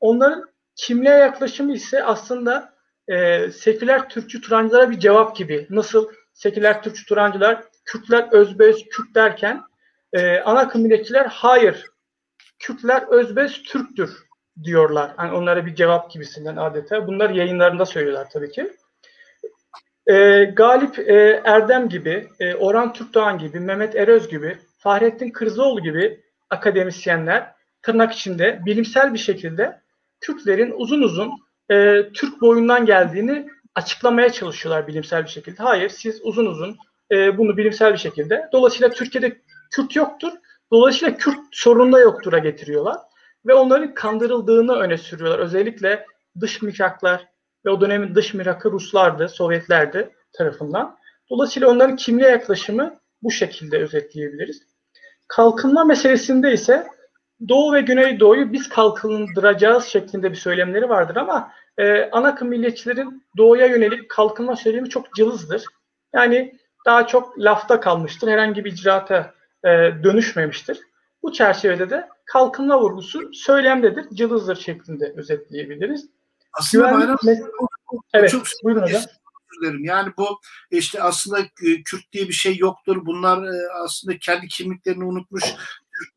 [0.00, 0.44] Onların
[0.76, 2.71] kimliğe yaklaşımı ise aslında
[3.08, 5.66] e, seküler Türkçü Turancılara bir cevap gibi.
[5.70, 9.62] Nasıl seküler Türkçü Turancılar Kürtler özbeöz Kürt derken
[10.12, 11.86] e, ana akım milliyetçiler hayır
[12.58, 14.10] Kürtler özbeöz Türktür
[14.64, 15.14] diyorlar.
[15.18, 17.06] Yani onlara bir cevap gibisinden adeta.
[17.06, 18.72] Bunlar yayınlarında söylüyorlar tabii ki.
[20.06, 26.20] E, Galip e, Erdem gibi, e, Orhan Türkdoğan gibi, Mehmet Eröz gibi, Fahrettin Kırzoğlu gibi
[26.50, 29.80] akademisyenler tırnak içinde bilimsel bir şekilde
[30.20, 31.30] Kürtlerin uzun uzun
[31.72, 35.62] e, Türk boyundan geldiğini açıklamaya çalışıyorlar bilimsel bir şekilde.
[35.62, 36.76] Hayır, siz uzun uzun
[37.12, 38.48] e, bunu bilimsel bir şekilde.
[38.52, 40.32] Dolayısıyla Türkiye'de Kürt yoktur.
[40.72, 42.96] Dolayısıyla Kürt sorununda yoktur'a getiriyorlar.
[43.46, 45.38] Ve onların kandırıldığını öne sürüyorlar.
[45.38, 46.06] Özellikle
[46.40, 47.28] dış mihraklar
[47.66, 50.98] ve o dönemin dış mihrakı Ruslardı, Sovyetlerdi tarafından.
[51.30, 54.62] Dolayısıyla onların kimliğe yaklaşımı bu şekilde özetleyebiliriz.
[55.28, 56.86] Kalkınma meselesinde ise
[57.48, 63.66] Doğu ve Güneydoğu'yu biz kalkındıracağız şeklinde bir söylemleri vardır ama e, ana akım milliyetçilerin doğuya
[63.66, 65.64] yönelik kalkınma söylemi çok cılızdır.
[66.14, 68.28] Yani daha çok lafta kalmıştır.
[68.28, 69.68] Herhangi bir icraata e,
[70.04, 70.80] dönüşmemiştir.
[71.22, 76.08] Bu çerçevede de kalkınma vurgusu söylemdedir, cılızdır şeklinde özetleyebiliriz.
[76.52, 77.00] Aslında Güven...
[77.00, 77.18] Bayram
[78.14, 79.02] evet, çok buyurun hocam.
[79.60, 79.84] dilerim.
[79.84, 83.06] Yani bu işte aslında e, Kürt diye bir şey yoktur.
[83.06, 85.44] Bunlar e, aslında kendi kimliklerini unutmuş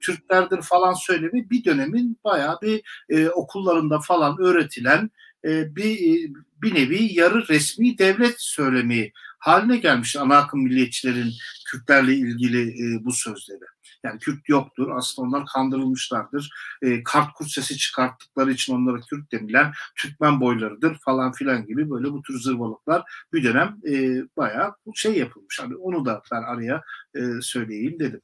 [0.01, 5.11] Türklerdir falan söylemi bir dönemin bayağı bir e, okullarında falan öğretilen
[5.45, 11.33] e, bir e, bir nevi yarı resmi devlet söylemi haline gelmiş ana akım milliyetçilerin
[11.71, 13.59] Kürtlerle ilgili e, bu sözleri.
[14.03, 14.91] Yani Kürt yoktur.
[14.91, 16.49] Aslında onlar kandırılmışlardır.
[16.81, 22.11] E, kart kurt sesi çıkarttıkları için onlara Kürt denilen Türkmen boylarıdır falan filan gibi böyle
[22.11, 23.03] bu tür zırvalıklar
[23.33, 25.59] bir dönem e, bayağı şey yapılmış.
[25.59, 26.83] Hani onu da ben araya
[27.15, 28.21] e, söyleyeyim dedim.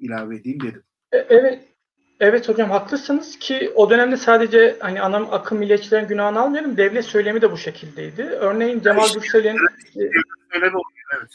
[0.00, 0.82] ilave edeyim dedim.
[1.12, 1.67] Evet,
[2.20, 7.42] Evet hocam haklısınız ki o dönemde sadece hani anam akım milliyetçilerin günahını almayalım devlet söylemi
[7.42, 8.22] de bu şekildeydi.
[8.22, 9.56] Örneğin Cemal işte, Gürsel'in
[10.52, 11.30] evet.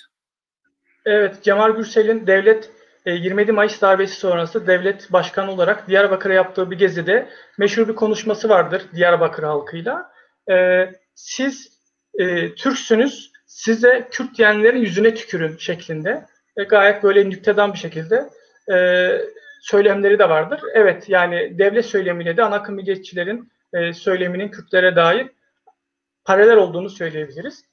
[1.06, 2.70] evet Cemal Gürsel'in devlet
[3.06, 8.50] 27 e, Mayıs darbesi sonrası devlet başkanı olarak Diyarbakır'a yaptığı bir gezide meşhur bir konuşması
[8.50, 10.14] vardır Diyarbakır halkıyla.
[10.52, 11.80] Ee, siz
[12.20, 16.26] e, Türksünüz, size Kürt diyenlerin yüzüne tükürün şeklinde.
[16.58, 18.30] E, gayet böyle nüktedan bir şekilde
[18.72, 18.76] e,
[19.64, 20.62] söylemleri de vardır.
[20.74, 25.30] Evet yani devlet söylemiyle de ana akım milliyetçilerin e, söyleminin Kürtlere dair
[26.26, 27.66] paralel olduğunu söyleyebiliriz.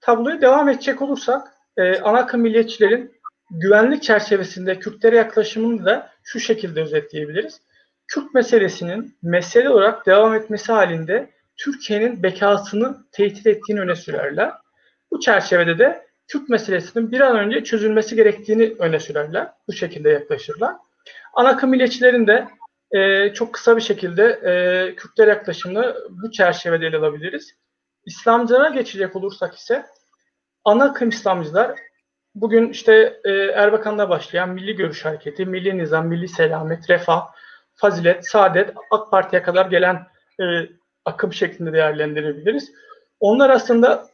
[0.00, 3.12] Tabloya devam edecek olursak e, ana akım milliyetçilerin
[3.50, 7.60] güvenlik çerçevesinde Kürtlere yaklaşımını da şu şekilde özetleyebiliriz.
[8.08, 14.52] Kürt meselesinin mesele olarak devam etmesi halinde Türkiye'nin bekasını tehdit ettiğini öne sürerler.
[15.10, 19.48] Bu çerçevede de Kürt meselesinin bir an önce çözülmesi gerektiğini öne sürerler.
[19.68, 20.74] Bu şekilde yaklaşırlar.
[21.34, 22.48] Ana akım milliyetçilerin de
[22.90, 27.54] e, çok kısa bir şekilde e, Kürtler yaklaşımını bu çerçevede ele alabiliriz.
[28.06, 29.86] İslamcılara geçecek olursak ise
[30.64, 31.78] ana akım İslamcılar
[32.34, 37.26] bugün işte e, Erbakan'la başlayan Milli Görüş Hareketi, Milli Nizam, Milli Selamet, Refah,
[37.74, 40.06] Fazilet, Saadet, AK Parti'ye kadar gelen
[40.40, 40.44] e,
[41.04, 42.72] akım şeklinde değerlendirebiliriz.
[43.20, 44.06] Onlar aslında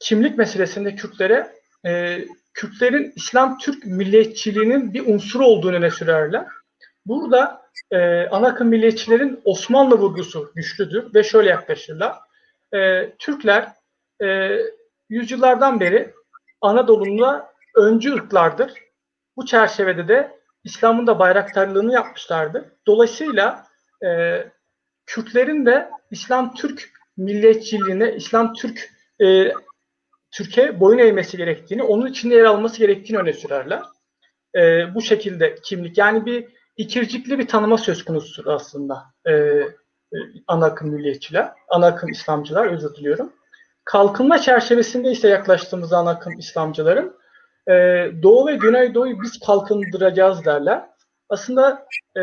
[0.00, 1.52] kimlik meselesinde Kürtlere
[1.86, 2.18] e,
[2.54, 6.46] Kürtlerin İslam Türk milliyetçiliğinin bir unsuru olduğunu ne sürerler.
[7.06, 12.16] Burada e, ana akım milliyetçilerin Osmanlı vurgusu güçlüdür ve şöyle yaklaşırlar.
[12.74, 13.68] E, Türkler
[14.22, 14.58] e,
[15.08, 16.14] yüzyıllardan beri
[16.60, 18.72] Anadolu'nda öncü ırklardır.
[19.36, 22.64] Bu çerçevede de İslam'ın da bayraktarlığını yapmışlardır.
[22.86, 23.66] Dolayısıyla
[24.04, 24.40] e,
[25.06, 28.90] Kürtlerin de İslam Türk milliyetçiliğine, İslam Türk
[29.20, 29.52] e,
[30.34, 33.82] Türkiye boyun eğmesi gerektiğini, onun içinde yer alması gerektiğini öne sürerler.
[34.56, 35.98] E, bu şekilde kimlik.
[35.98, 40.16] Yani bir ikircikli bir tanıma söz konusu aslında e, e,
[40.46, 43.32] ana akım milliyetçiler, ana akım İslamcılar özür diliyorum.
[43.84, 47.16] Kalkınma çerçevesinde ise yaklaştığımız ana akım İslamcıların
[47.68, 47.72] e,
[48.22, 50.82] Doğu ve Güneydoğu'yu biz kalkındıracağız derler.
[51.28, 52.22] Aslında e,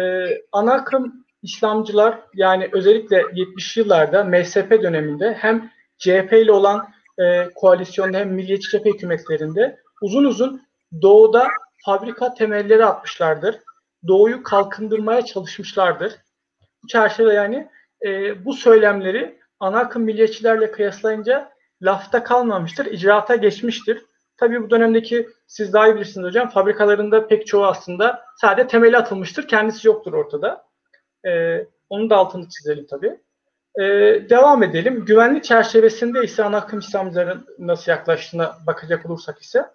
[0.52, 6.88] ana akım İslamcılar yani özellikle 70 yıllarda MSP döneminde hem CHP ile olan
[7.22, 10.62] e, koalisyonda hem milliyetçi cephe hükümetlerinde uzun uzun
[11.02, 11.48] doğuda
[11.86, 13.60] fabrika temelleri atmışlardır.
[14.08, 16.16] Doğuyu kalkındırmaya çalışmışlardır.
[16.84, 17.68] Bu çerçevede yani
[18.06, 24.06] e, bu söylemleri ana akım milliyetçilerle kıyaslayınca lafta kalmamıştır, icraata geçmiştir.
[24.38, 29.48] Tabii bu dönemdeki siz daha iyi bilirsiniz hocam fabrikalarında pek çoğu aslında sadece temeli atılmıştır.
[29.48, 30.66] Kendisi yoktur ortada.
[31.26, 33.22] Ee, onun da altını çizelim tabii.
[33.80, 33.84] Ee,
[34.30, 35.06] devam edelim.
[35.06, 39.66] Güvenlik çerçevesinde ise ana akım İslamcıların nasıl yaklaştığına bakacak olursak ise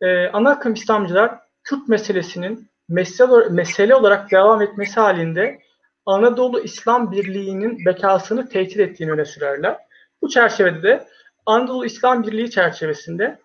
[0.00, 5.58] e, ana akım İslamcılar Kürt meselesinin mesele, mesele olarak devam etmesi halinde
[6.06, 9.78] Anadolu İslam Birliği'nin bekasını tehdit ettiğini öne sürerler.
[10.22, 11.06] Bu çerçevede de
[11.46, 13.38] Anadolu İslam Birliği çerçevesinde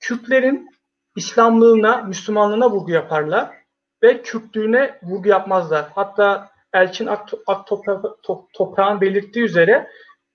[0.00, 0.68] Kürtlerin
[1.16, 3.50] İslamlığına, Müslümanlığına vurgu yaparlar
[4.02, 5.86] ve Kürtlüğüne vurgu yapmazlar.
[5.94, 7.28] Hatta Elçin Ak,
[9.00, 9.88] belirttiği üzere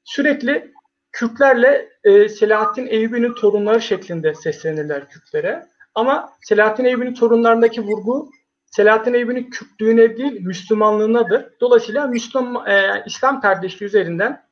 [0.04, 0.72] sürekli
[1.12, 5.67] Kürtlerle e, Selahattin Eyyubi'nin torunları şeklinde seslenirler Kürtlere.
[5.96, 8.30] Ama Selahattin Eyyubi'nin torunlarındaki vurgu
[8.65, 11.46] Selahattin Eyyubi'nin Kürtlüğüne değil Müslümanlığınadır.
[11.62, 14.44] Dolayısıyla Müslüman, e, İslam kardeşliği üzerinden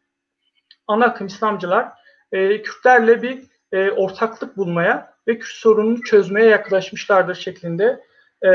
[0.87, 1.89] ana akım İslamcılar
[2.31, 8.03] e, Kürtlerle bir e, ortaklık bulmaya ve Kürt sorununu çözmeye yaklaşmışlardır şeklinde
[8.45, 8.49] e,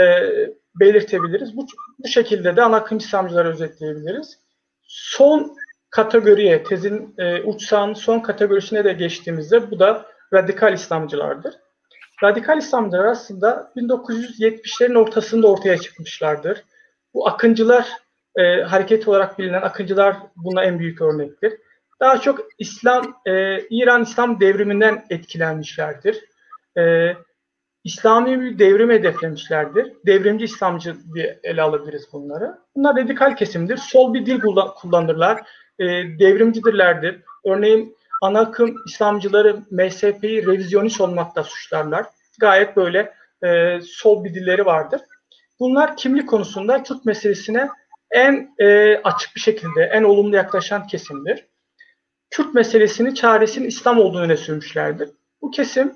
[0.81, 1.57] belirtebiliriz.
[1.57, 1.67] Bu,
[1.99, 4.39] bu şekilde de ana akım İslamcıları özetleyebiliriz.
[4.87, 5.57] Son
[5.91, 11.55] kategoriye, tezin e, uçsağın son kategorisine de geçtiğimizde bu da radikal İslamcılardır.
[12.23, 16.65] Radikal İslamcılar aslında 1970'lerin ortasında ortaya çıkmışlardır.
[17.15, 17.89] Bu akıncılar
[18.37, 21.53] e, hareket olarak bilinen akıncılar buna en büyük örnektir.
[22.01, 26.25] Daha çok İslam, e, İran İslam devriminden etkilenmişlerdir.
[26.79, 27.13] E,
[27.85, 29.93] İslami bir devrim hedeflemişlerdir.
[30.07, 32.59] Devrimci İslamcı diye ele alabiliriz bunları.
[32.77, 33.77] Bunlar radikal kesimdir.
[33.77, 34.41] Sol bir dil
[34.77, 35.43] kullanırlar.
[35.79, 35.85] E,
[36.19, 37.21] devrimcidirlerdir.
[37.45, 42.07] Örneğin ana akım İslamcıları MSP'yi revizyonist olmakta suçlarlar.
[42.41, 43.13] Gayet böyle
[43.45, 45.01] e, sol bir dilleri vardır.
[45.61, 47.69] Bunlar kimlik konusunda Kürt meselesine
[48.11, 51.47] en e, açık bir şekilde, en olumlu yaklaşan kesimdir.
[52.31, 55.11] Kürt meselesini çaresinin İslam olduğunu öne sürmüşlerdir.
[55.43, 55.93] Bu kesim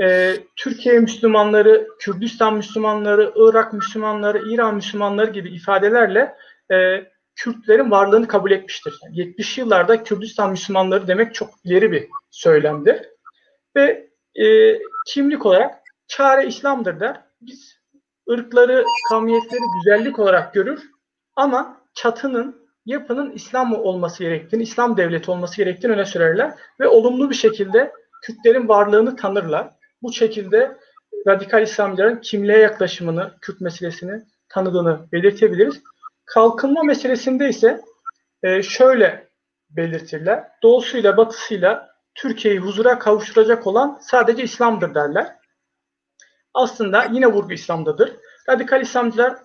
[0.00, 6.34] e, Türkiye Müslümanları, Kürdistan Müslümanları, Irak Müslümanları, İran Müslümanları gibi ifadelerle
[6.72, 8.98] e, Kürtlerin varlığını kabul etmiştir.
[9.04, 13.08] Yani 70 yıllarda Kürdistan Müslümanları demek çok ileri bir söylemdir.
[13.76, 17.20] Ve e, kimlik olarak çare İslam'dır der.
[17.40, 17.80] Biz
[18.30, 20.82] ırkları, kavmiyetleri güzellik olarak görür
[21.36, 27.34] ama çatının, yapının İslam olması gerektiğini, İslam devleti olması gerektiğini öne sürerler ve olumlu bir
[27.34, 27.92] şekilde
[28.22, 29.79] Kürtlerin varlığını tanırlar.
[30.02, 30.76] Bu şekilde
[31.26, 35.82] radikal İslamcıların kimliğe yaklaşımını, Kürt meselesini tanıdığını belirtebiliriz.
[36.24, 37.80] Kalkınma meselesinde ise
[38.42, 39.28] e, şöyle
[39.70, 40.44] belirtirler.
[40.62, 45.36] Doğusuyla batısıyla Türkiye'yi huzura kavuşturacak olan sadece İslam'dır derler.
[46.54, 48.16] Aslında yine vurgu İslam'dadır.
[48.48, 49.36] Radikal İslamcılar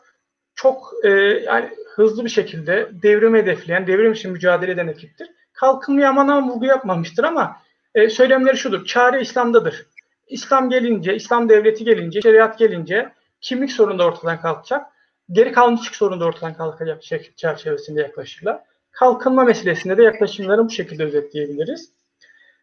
[0.56, 5.28] çok e, yani hızlı bir şekilde devrim hedefleyen, devrim için mücadele eden ekiptir.
[5.53, 7.58] Kalkınmaya aman vurgu yapmamıştır ama
[7.95, 8.86] e, söylemleri şudur.
[8.86, 9.86] Çare İslam'dadır.
[10.28, 14.86] İslam gelince, İslam devleti gelince, şeriat gelince kimlik sorunu da ortadan kalkacak.
[15.32, 17.03] Geri kalmışlık sorunu da ortadan kalkacak
[17.36, 18.61] çerçevesinde yaklaşırlar.
[18.91, 21.91] Kalkınma meselesinde de yaklaşımları bu şekilde özetleyebiliriz.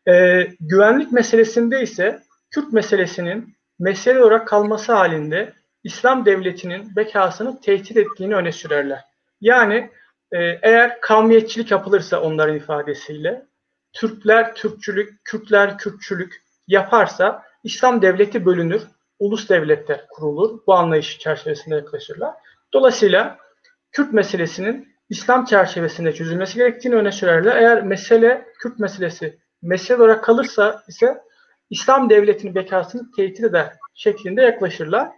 [0.08, 5.52] Ee, güvenlik meselesinde ise Kürt meselesinin mesele olarak kalması halinde
[5.84, 9.04] İslam devletinin bekasını tehdit ettiğini öne sürerler.
[9.40, 9.90] Yani
[10.32, 13.46] e, eğer kavmiyetçilik yapılırsa onların ifadesiyle
[13.92, 18.82] Türkler Türkçülük, Kürtler Kürtçülük yaparsa İslam devleti bölünür,
[19.18, 20.60] ulus devletler kurulur.
[20.66, 22.34] Bu anlayış çerçevesinde yaklaşırlar.
[22.72, 23.38] Dolayısıyla
[23.92, 27.56] Kürt meselesinin İslam çerçevesinde çözülmesi gerektiğini öne sürerler.
[27.56, 31.22] Eğer mesele, Kürt meselesi mesele olarak kalırsa ise
[31.70, 35.08] İslam devletinin bekasını tehdit eder şeklinde yaklaşırlar.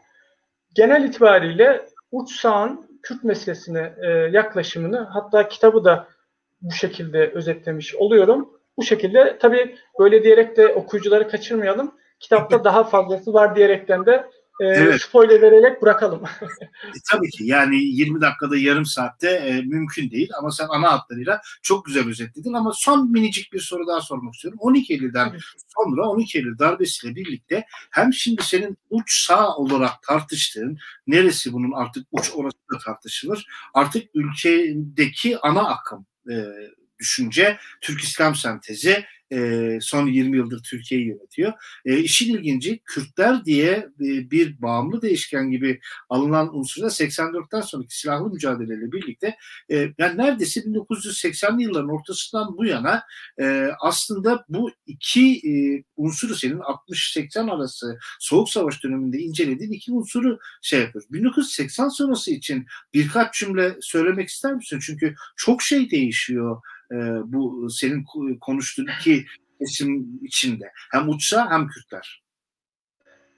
[0.75, 6.09] Genel itibariyle uç sağın Kürt meselesine e, yaklaşımını hatta kitabı da
[6.63, 8.51] bu şekilde özetlemiş oluyorum.
[8.77, 11.95] Bu şekilde tabii böyle diyerek de okuyucuları kaçırmayalım.
[12.21, 15.03] Kitapta daha fazlası var diyerekten de e, evet.
[15.03, 16.23] spoiler vererek bırakalım.
[16.43, 21.41] e, tabii ki yani 20 dakikada yarım saatte e, mümkün değil ama sen ana hatlarıyla
[21.63, 24.59] çok güzel özetledin ama son minicik bir soru daha sormak istiyorum.
[24.63, 25.41] 12 Eylül'den evet.
[25.77, 32.07] sonra 12 Eylül darbesiyle birlikte hem şimdi senin uç sağ olarak tartıştığın neresi bunun artık
[32.13, 33.47] uç orası da tartışılır.
[33.75, 36.35] Artık ülkedeki ana akım e,
[36.99, 41.53] düşünce, Türk İslam sentezi e, son 20 yıldır Türkiye'yi yönetiyor.
[41.85, 43.71] E, işin ilginci Kürtler diye
[44.01, 49.37] e, bir bağımlı değişken gibi alınan unsurda 84'ten sonraki silahlı mücadeleyle birlikte
[49.71, 53.03] e, yani neredeyse 1980'li yılların ortasından bu yana
[53.41, 60.39] e, aslında bu iki e, unsuru senin 60-80 arası Soğuk Savaş döneminde incelediğin iki unsuru
[60.63, 61.05] şey yapıyor.
[61.11, 64.79] 1980 sonrası için birkaç cümle söylemek ister misin?
[64.87, 66.63] Çünkü çok şey değişiyor
[66.95, 68.05] e, bu senin
[68.41, 69.25] konuştuğun iki
[69.59, 70.71] kesim içinde.
[70.93, 72.25] Hem Uçsa hem Kürtler.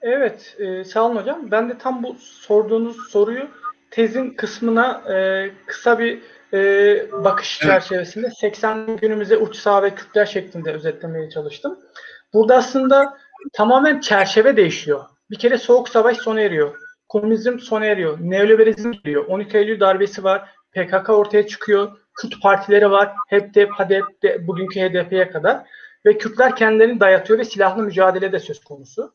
[0.01, 1.51] Evet, e, sağ olun hocam.
[1.51, 3.47] Ben de tam bu sorduğunuz soruyu
[3.91, 6.21] tezin kısmına e, kısa bir
[6.53, 7.71] e, bakış evet.
[7.71, 11.79] çerçevesinde 80 günümüze Uçsa ve Kürtler şeklinde özetlemeye çalıştım.
[12.33, 13.17] Burada aslında
[13.53, 15.05] tamamen çerçeve değişiyor.
[15.31, 16.75] Bir kere Soğuk Savaş sona eriyor.
[17.09, 18.17] Komünizm sona eriyor.
[18.21, 19.25] Neoliberalizm geliyor.
[19.25, 20.49] 12 Eylül darbesi var.
[20.77, 21.97] PKK ortaya çıkıyor.
[22.13, 23.13] Kürt partileri var.
[23.29, 25.67] HDP, HDP, de, bugünkü HDP'ye kadar.
[26.05, 29.13] Ve Kürtler kendilerini dayatıyor ve silahlı mücadele de söz konusu.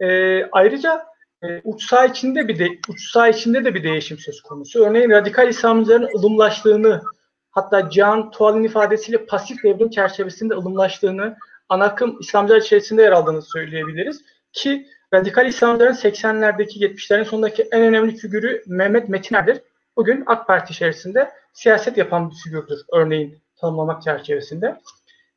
[0.00, 0.08] E,
[0.44, 1.06] ayrıca
[1.42, 4.84] e, uç saha içinde bir de uç saha içinde de bir değişim söz konusu.
[4.84, 7.02] Örneğin radikal İslamcıların ılımlaştığını
[7.50, 11.36] hatta Can Tuval'in ifadesiyle pasif devrim çerçevesinde ılımlaştığını
[11.68, 14.22] ana akım İslamcılar içerisinde yer aldığını söyleyebiliriz.
[14.52, 19.60] Ki radikal İslamcıların 80'lerdeki 70'lerin sonundaki en önemli figürü Mehmet Metiner'dir.
[19.96, 24.80] Bugün AK Parti içerisinde siyaset yapan bir figürdür örneğin tanımlamak çerçevesinde.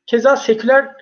[0.06, 0.94] Keza seküler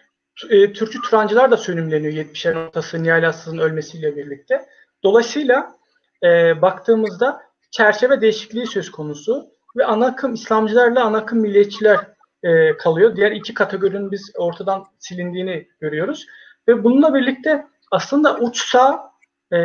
[0.50, 4.66] e, Türkçü Turancılar da sönümleniyor 70'lerin ortası Nihal Assız'ın ölmesiyle birlikte.
[5.04, 5.76] Dolayısıyla
[6.22, 11.98] e, baktığımızda çerçeve değişikliği söz konusu ve ana akım İslamcılarla ana akım milliyetçiler
[12.42, 13.16] e, kalıyor.
[13.16, 16.26] Diğer iki kategorinin biz ortadan silindiğini görüyoruz.
[16.68, 19.10] Ve bununla birlikte aslında uç sağ
[19.52, 19.58] e,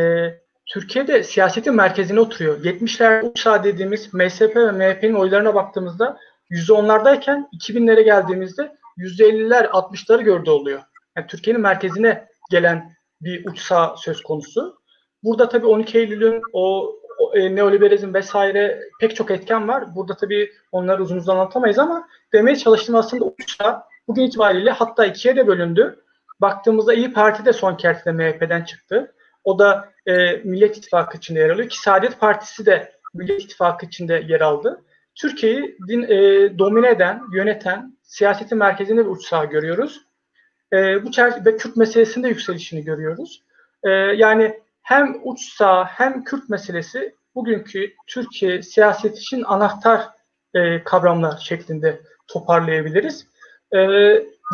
[0.71, 2.63] Türkiye'de siyasetin merkezine oturuyor.
[2.63, 6.17] 70'ler uç sağ dediğimiz MSP ve MHP'nin oylarına baktığımızda
[6.51, 10.81] %10'lardayken 2000'lere geldiğimizde %50'ler 60'ları gördü oluyor.
[11.17, 14.77] Yani Türkiye'nin merkezine gelen bir uç sağ söz konusu.
[15.23, 16.95] Burada tabii 12 Eylül'ün o
[17.33, 19.95] e, neoliberalizm vesaire pek çok etken var.
[19.95, 25.35] Burada tabii onları uzun uzun anlatamayız ama demeye çalıştığım aslında uçta bugün itibariyle hatta ikiye
[25.35, 26.03] de bölündü.
[26.41, 29.13] Baktığımızda İyi Parti de son kertede MHP'den çıktı.
[29.43, 34.23] O da e, Millet İttifakı içinde yer alıyor ki Saadet Partisi de Millet İttifakı içinde
[34.27, 34.81] yer aldı.
[35.15, 40.01] Türkiye'yi din, e, domine eden, yöneten, siyasetin merkezinde bir uç sağ görüyoruz.
[40.73, 43.43] E, bu çerçeve Kürt meselesinde yükselişini görüyoruz.
[43.83, 50.09] E, yani hem uç sağ hem Kürt meselesi bugünkü Türkiye siyaset için anahtar
[50.53, 53.27] e, kavramlar şeklinde toparlayabiliriz.
[53.71, 53.79] E,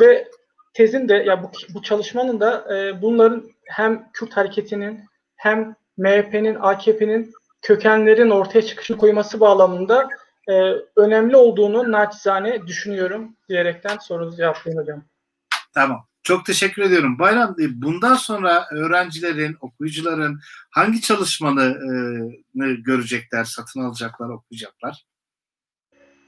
[0.02, 0.28] ve
[0.74, 5.06] tezin de ya bu, bu çalışmanın da e, bunların hem Kürt hareketinin
[5.36, 10.10] hem MHP'nin, AKP'nin kökenlerin ortaya çıkışını koyması bağlamında
[10.50, 10.54] e,
[10.96, 15.04] önemli olduğunu naçizane düşünüyorum diyerekten sorunuzu cevaplayayım hocam.
[15.74, 16.08] Tamam.
[16.24, 17.20] Çok teşekkür ediyorum.
[17.20, 20.40] Bayram e, bundan sonra öğrencilerin, okuyucuların
[20.70, 25.06] hangi çalışmanı e, görecekler, satın alacaklar, okuyacaklar?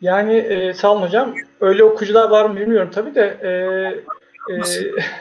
[0.02, 1.36] Yani e, sağ olun hocam.
[1.60, 3.50] Öyle okuyucular var mı bilmiyorum tabii de e,
[4.54, 4.62] e,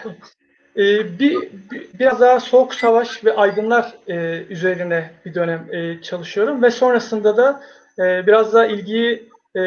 [0.78, 1.36] e, bir,
[1.70, 7.36] bir biraz daha soğuk savaş ve aydınlar e, üzerine bir dönem e, çalışıyorum ve sonrasında
[7.36, 7.62] da
[7.98, 9.62] e, biraz daha ilgiyi e,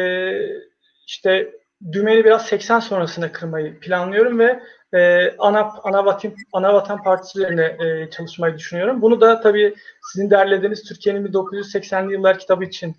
[1.06, 1.52] işte
[1.92, 4.62] dümeni biraz 80 sonrasında kırmayı planlıyorum ve
[4.94, 9.02] e, ana ana vatan ana vatan partisi üzerine e, çalışmayı düşünüyorum.
[9.02, 9.74] Bunu da tabii
[10.12, 12.96] sizin derlediğiniz Türkiye'nin 1980'li yıllar kitabı için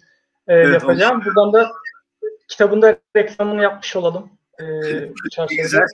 [0.47, 1.17] e, evet, yapacağım.
[1.17, 1.35] Olsun.
[1.35, 1.71] Buradan da
[2.47, 4.29] kitabında reklamını yapmış olalım.
[4.59, 4.63] E,
[5.09, 5.85] bu çerçevede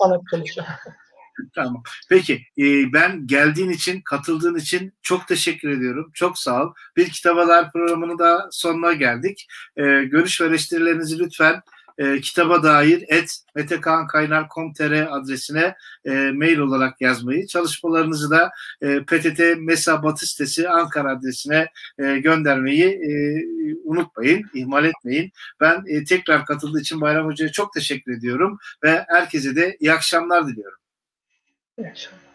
[0.00, 0.68] ana çalışacağım.
[1.54, 1.82] Tamam.
[2.08, 6.10] Peki e, ben geldiğin için, katıldığın için çok teşekkür ediyorum.
[6.14, 6.74] Çok sağ ol.
[6.96, 9.46] Bir Kitabalar programının da sonuna geldik.
[9.76, 11.62] E, görüş ve eleştirilerinizi lütfen
[11.98, 15.74] e, kitaba dair et metekankaynar.com.tr adresine
[16.04, 21.68] e, mail olarak yazmayı, çalışmalarınızı da e, PTT Mesa Batı sitesi Ankara adresine
[21.98, 23.12] e, göndermeyi e,
[23.84, 25.32] unutmayın, ihmal etmeyin.
[25.60, 30.48] Ben e, tekrar katıldığı için Bayram Hoca'ya çok teşekkür ediyorum ve herkese de iyi akşamlar
[30.48, 30.81] diliyorum.
[31.78, 32.31] İyi akşamlar.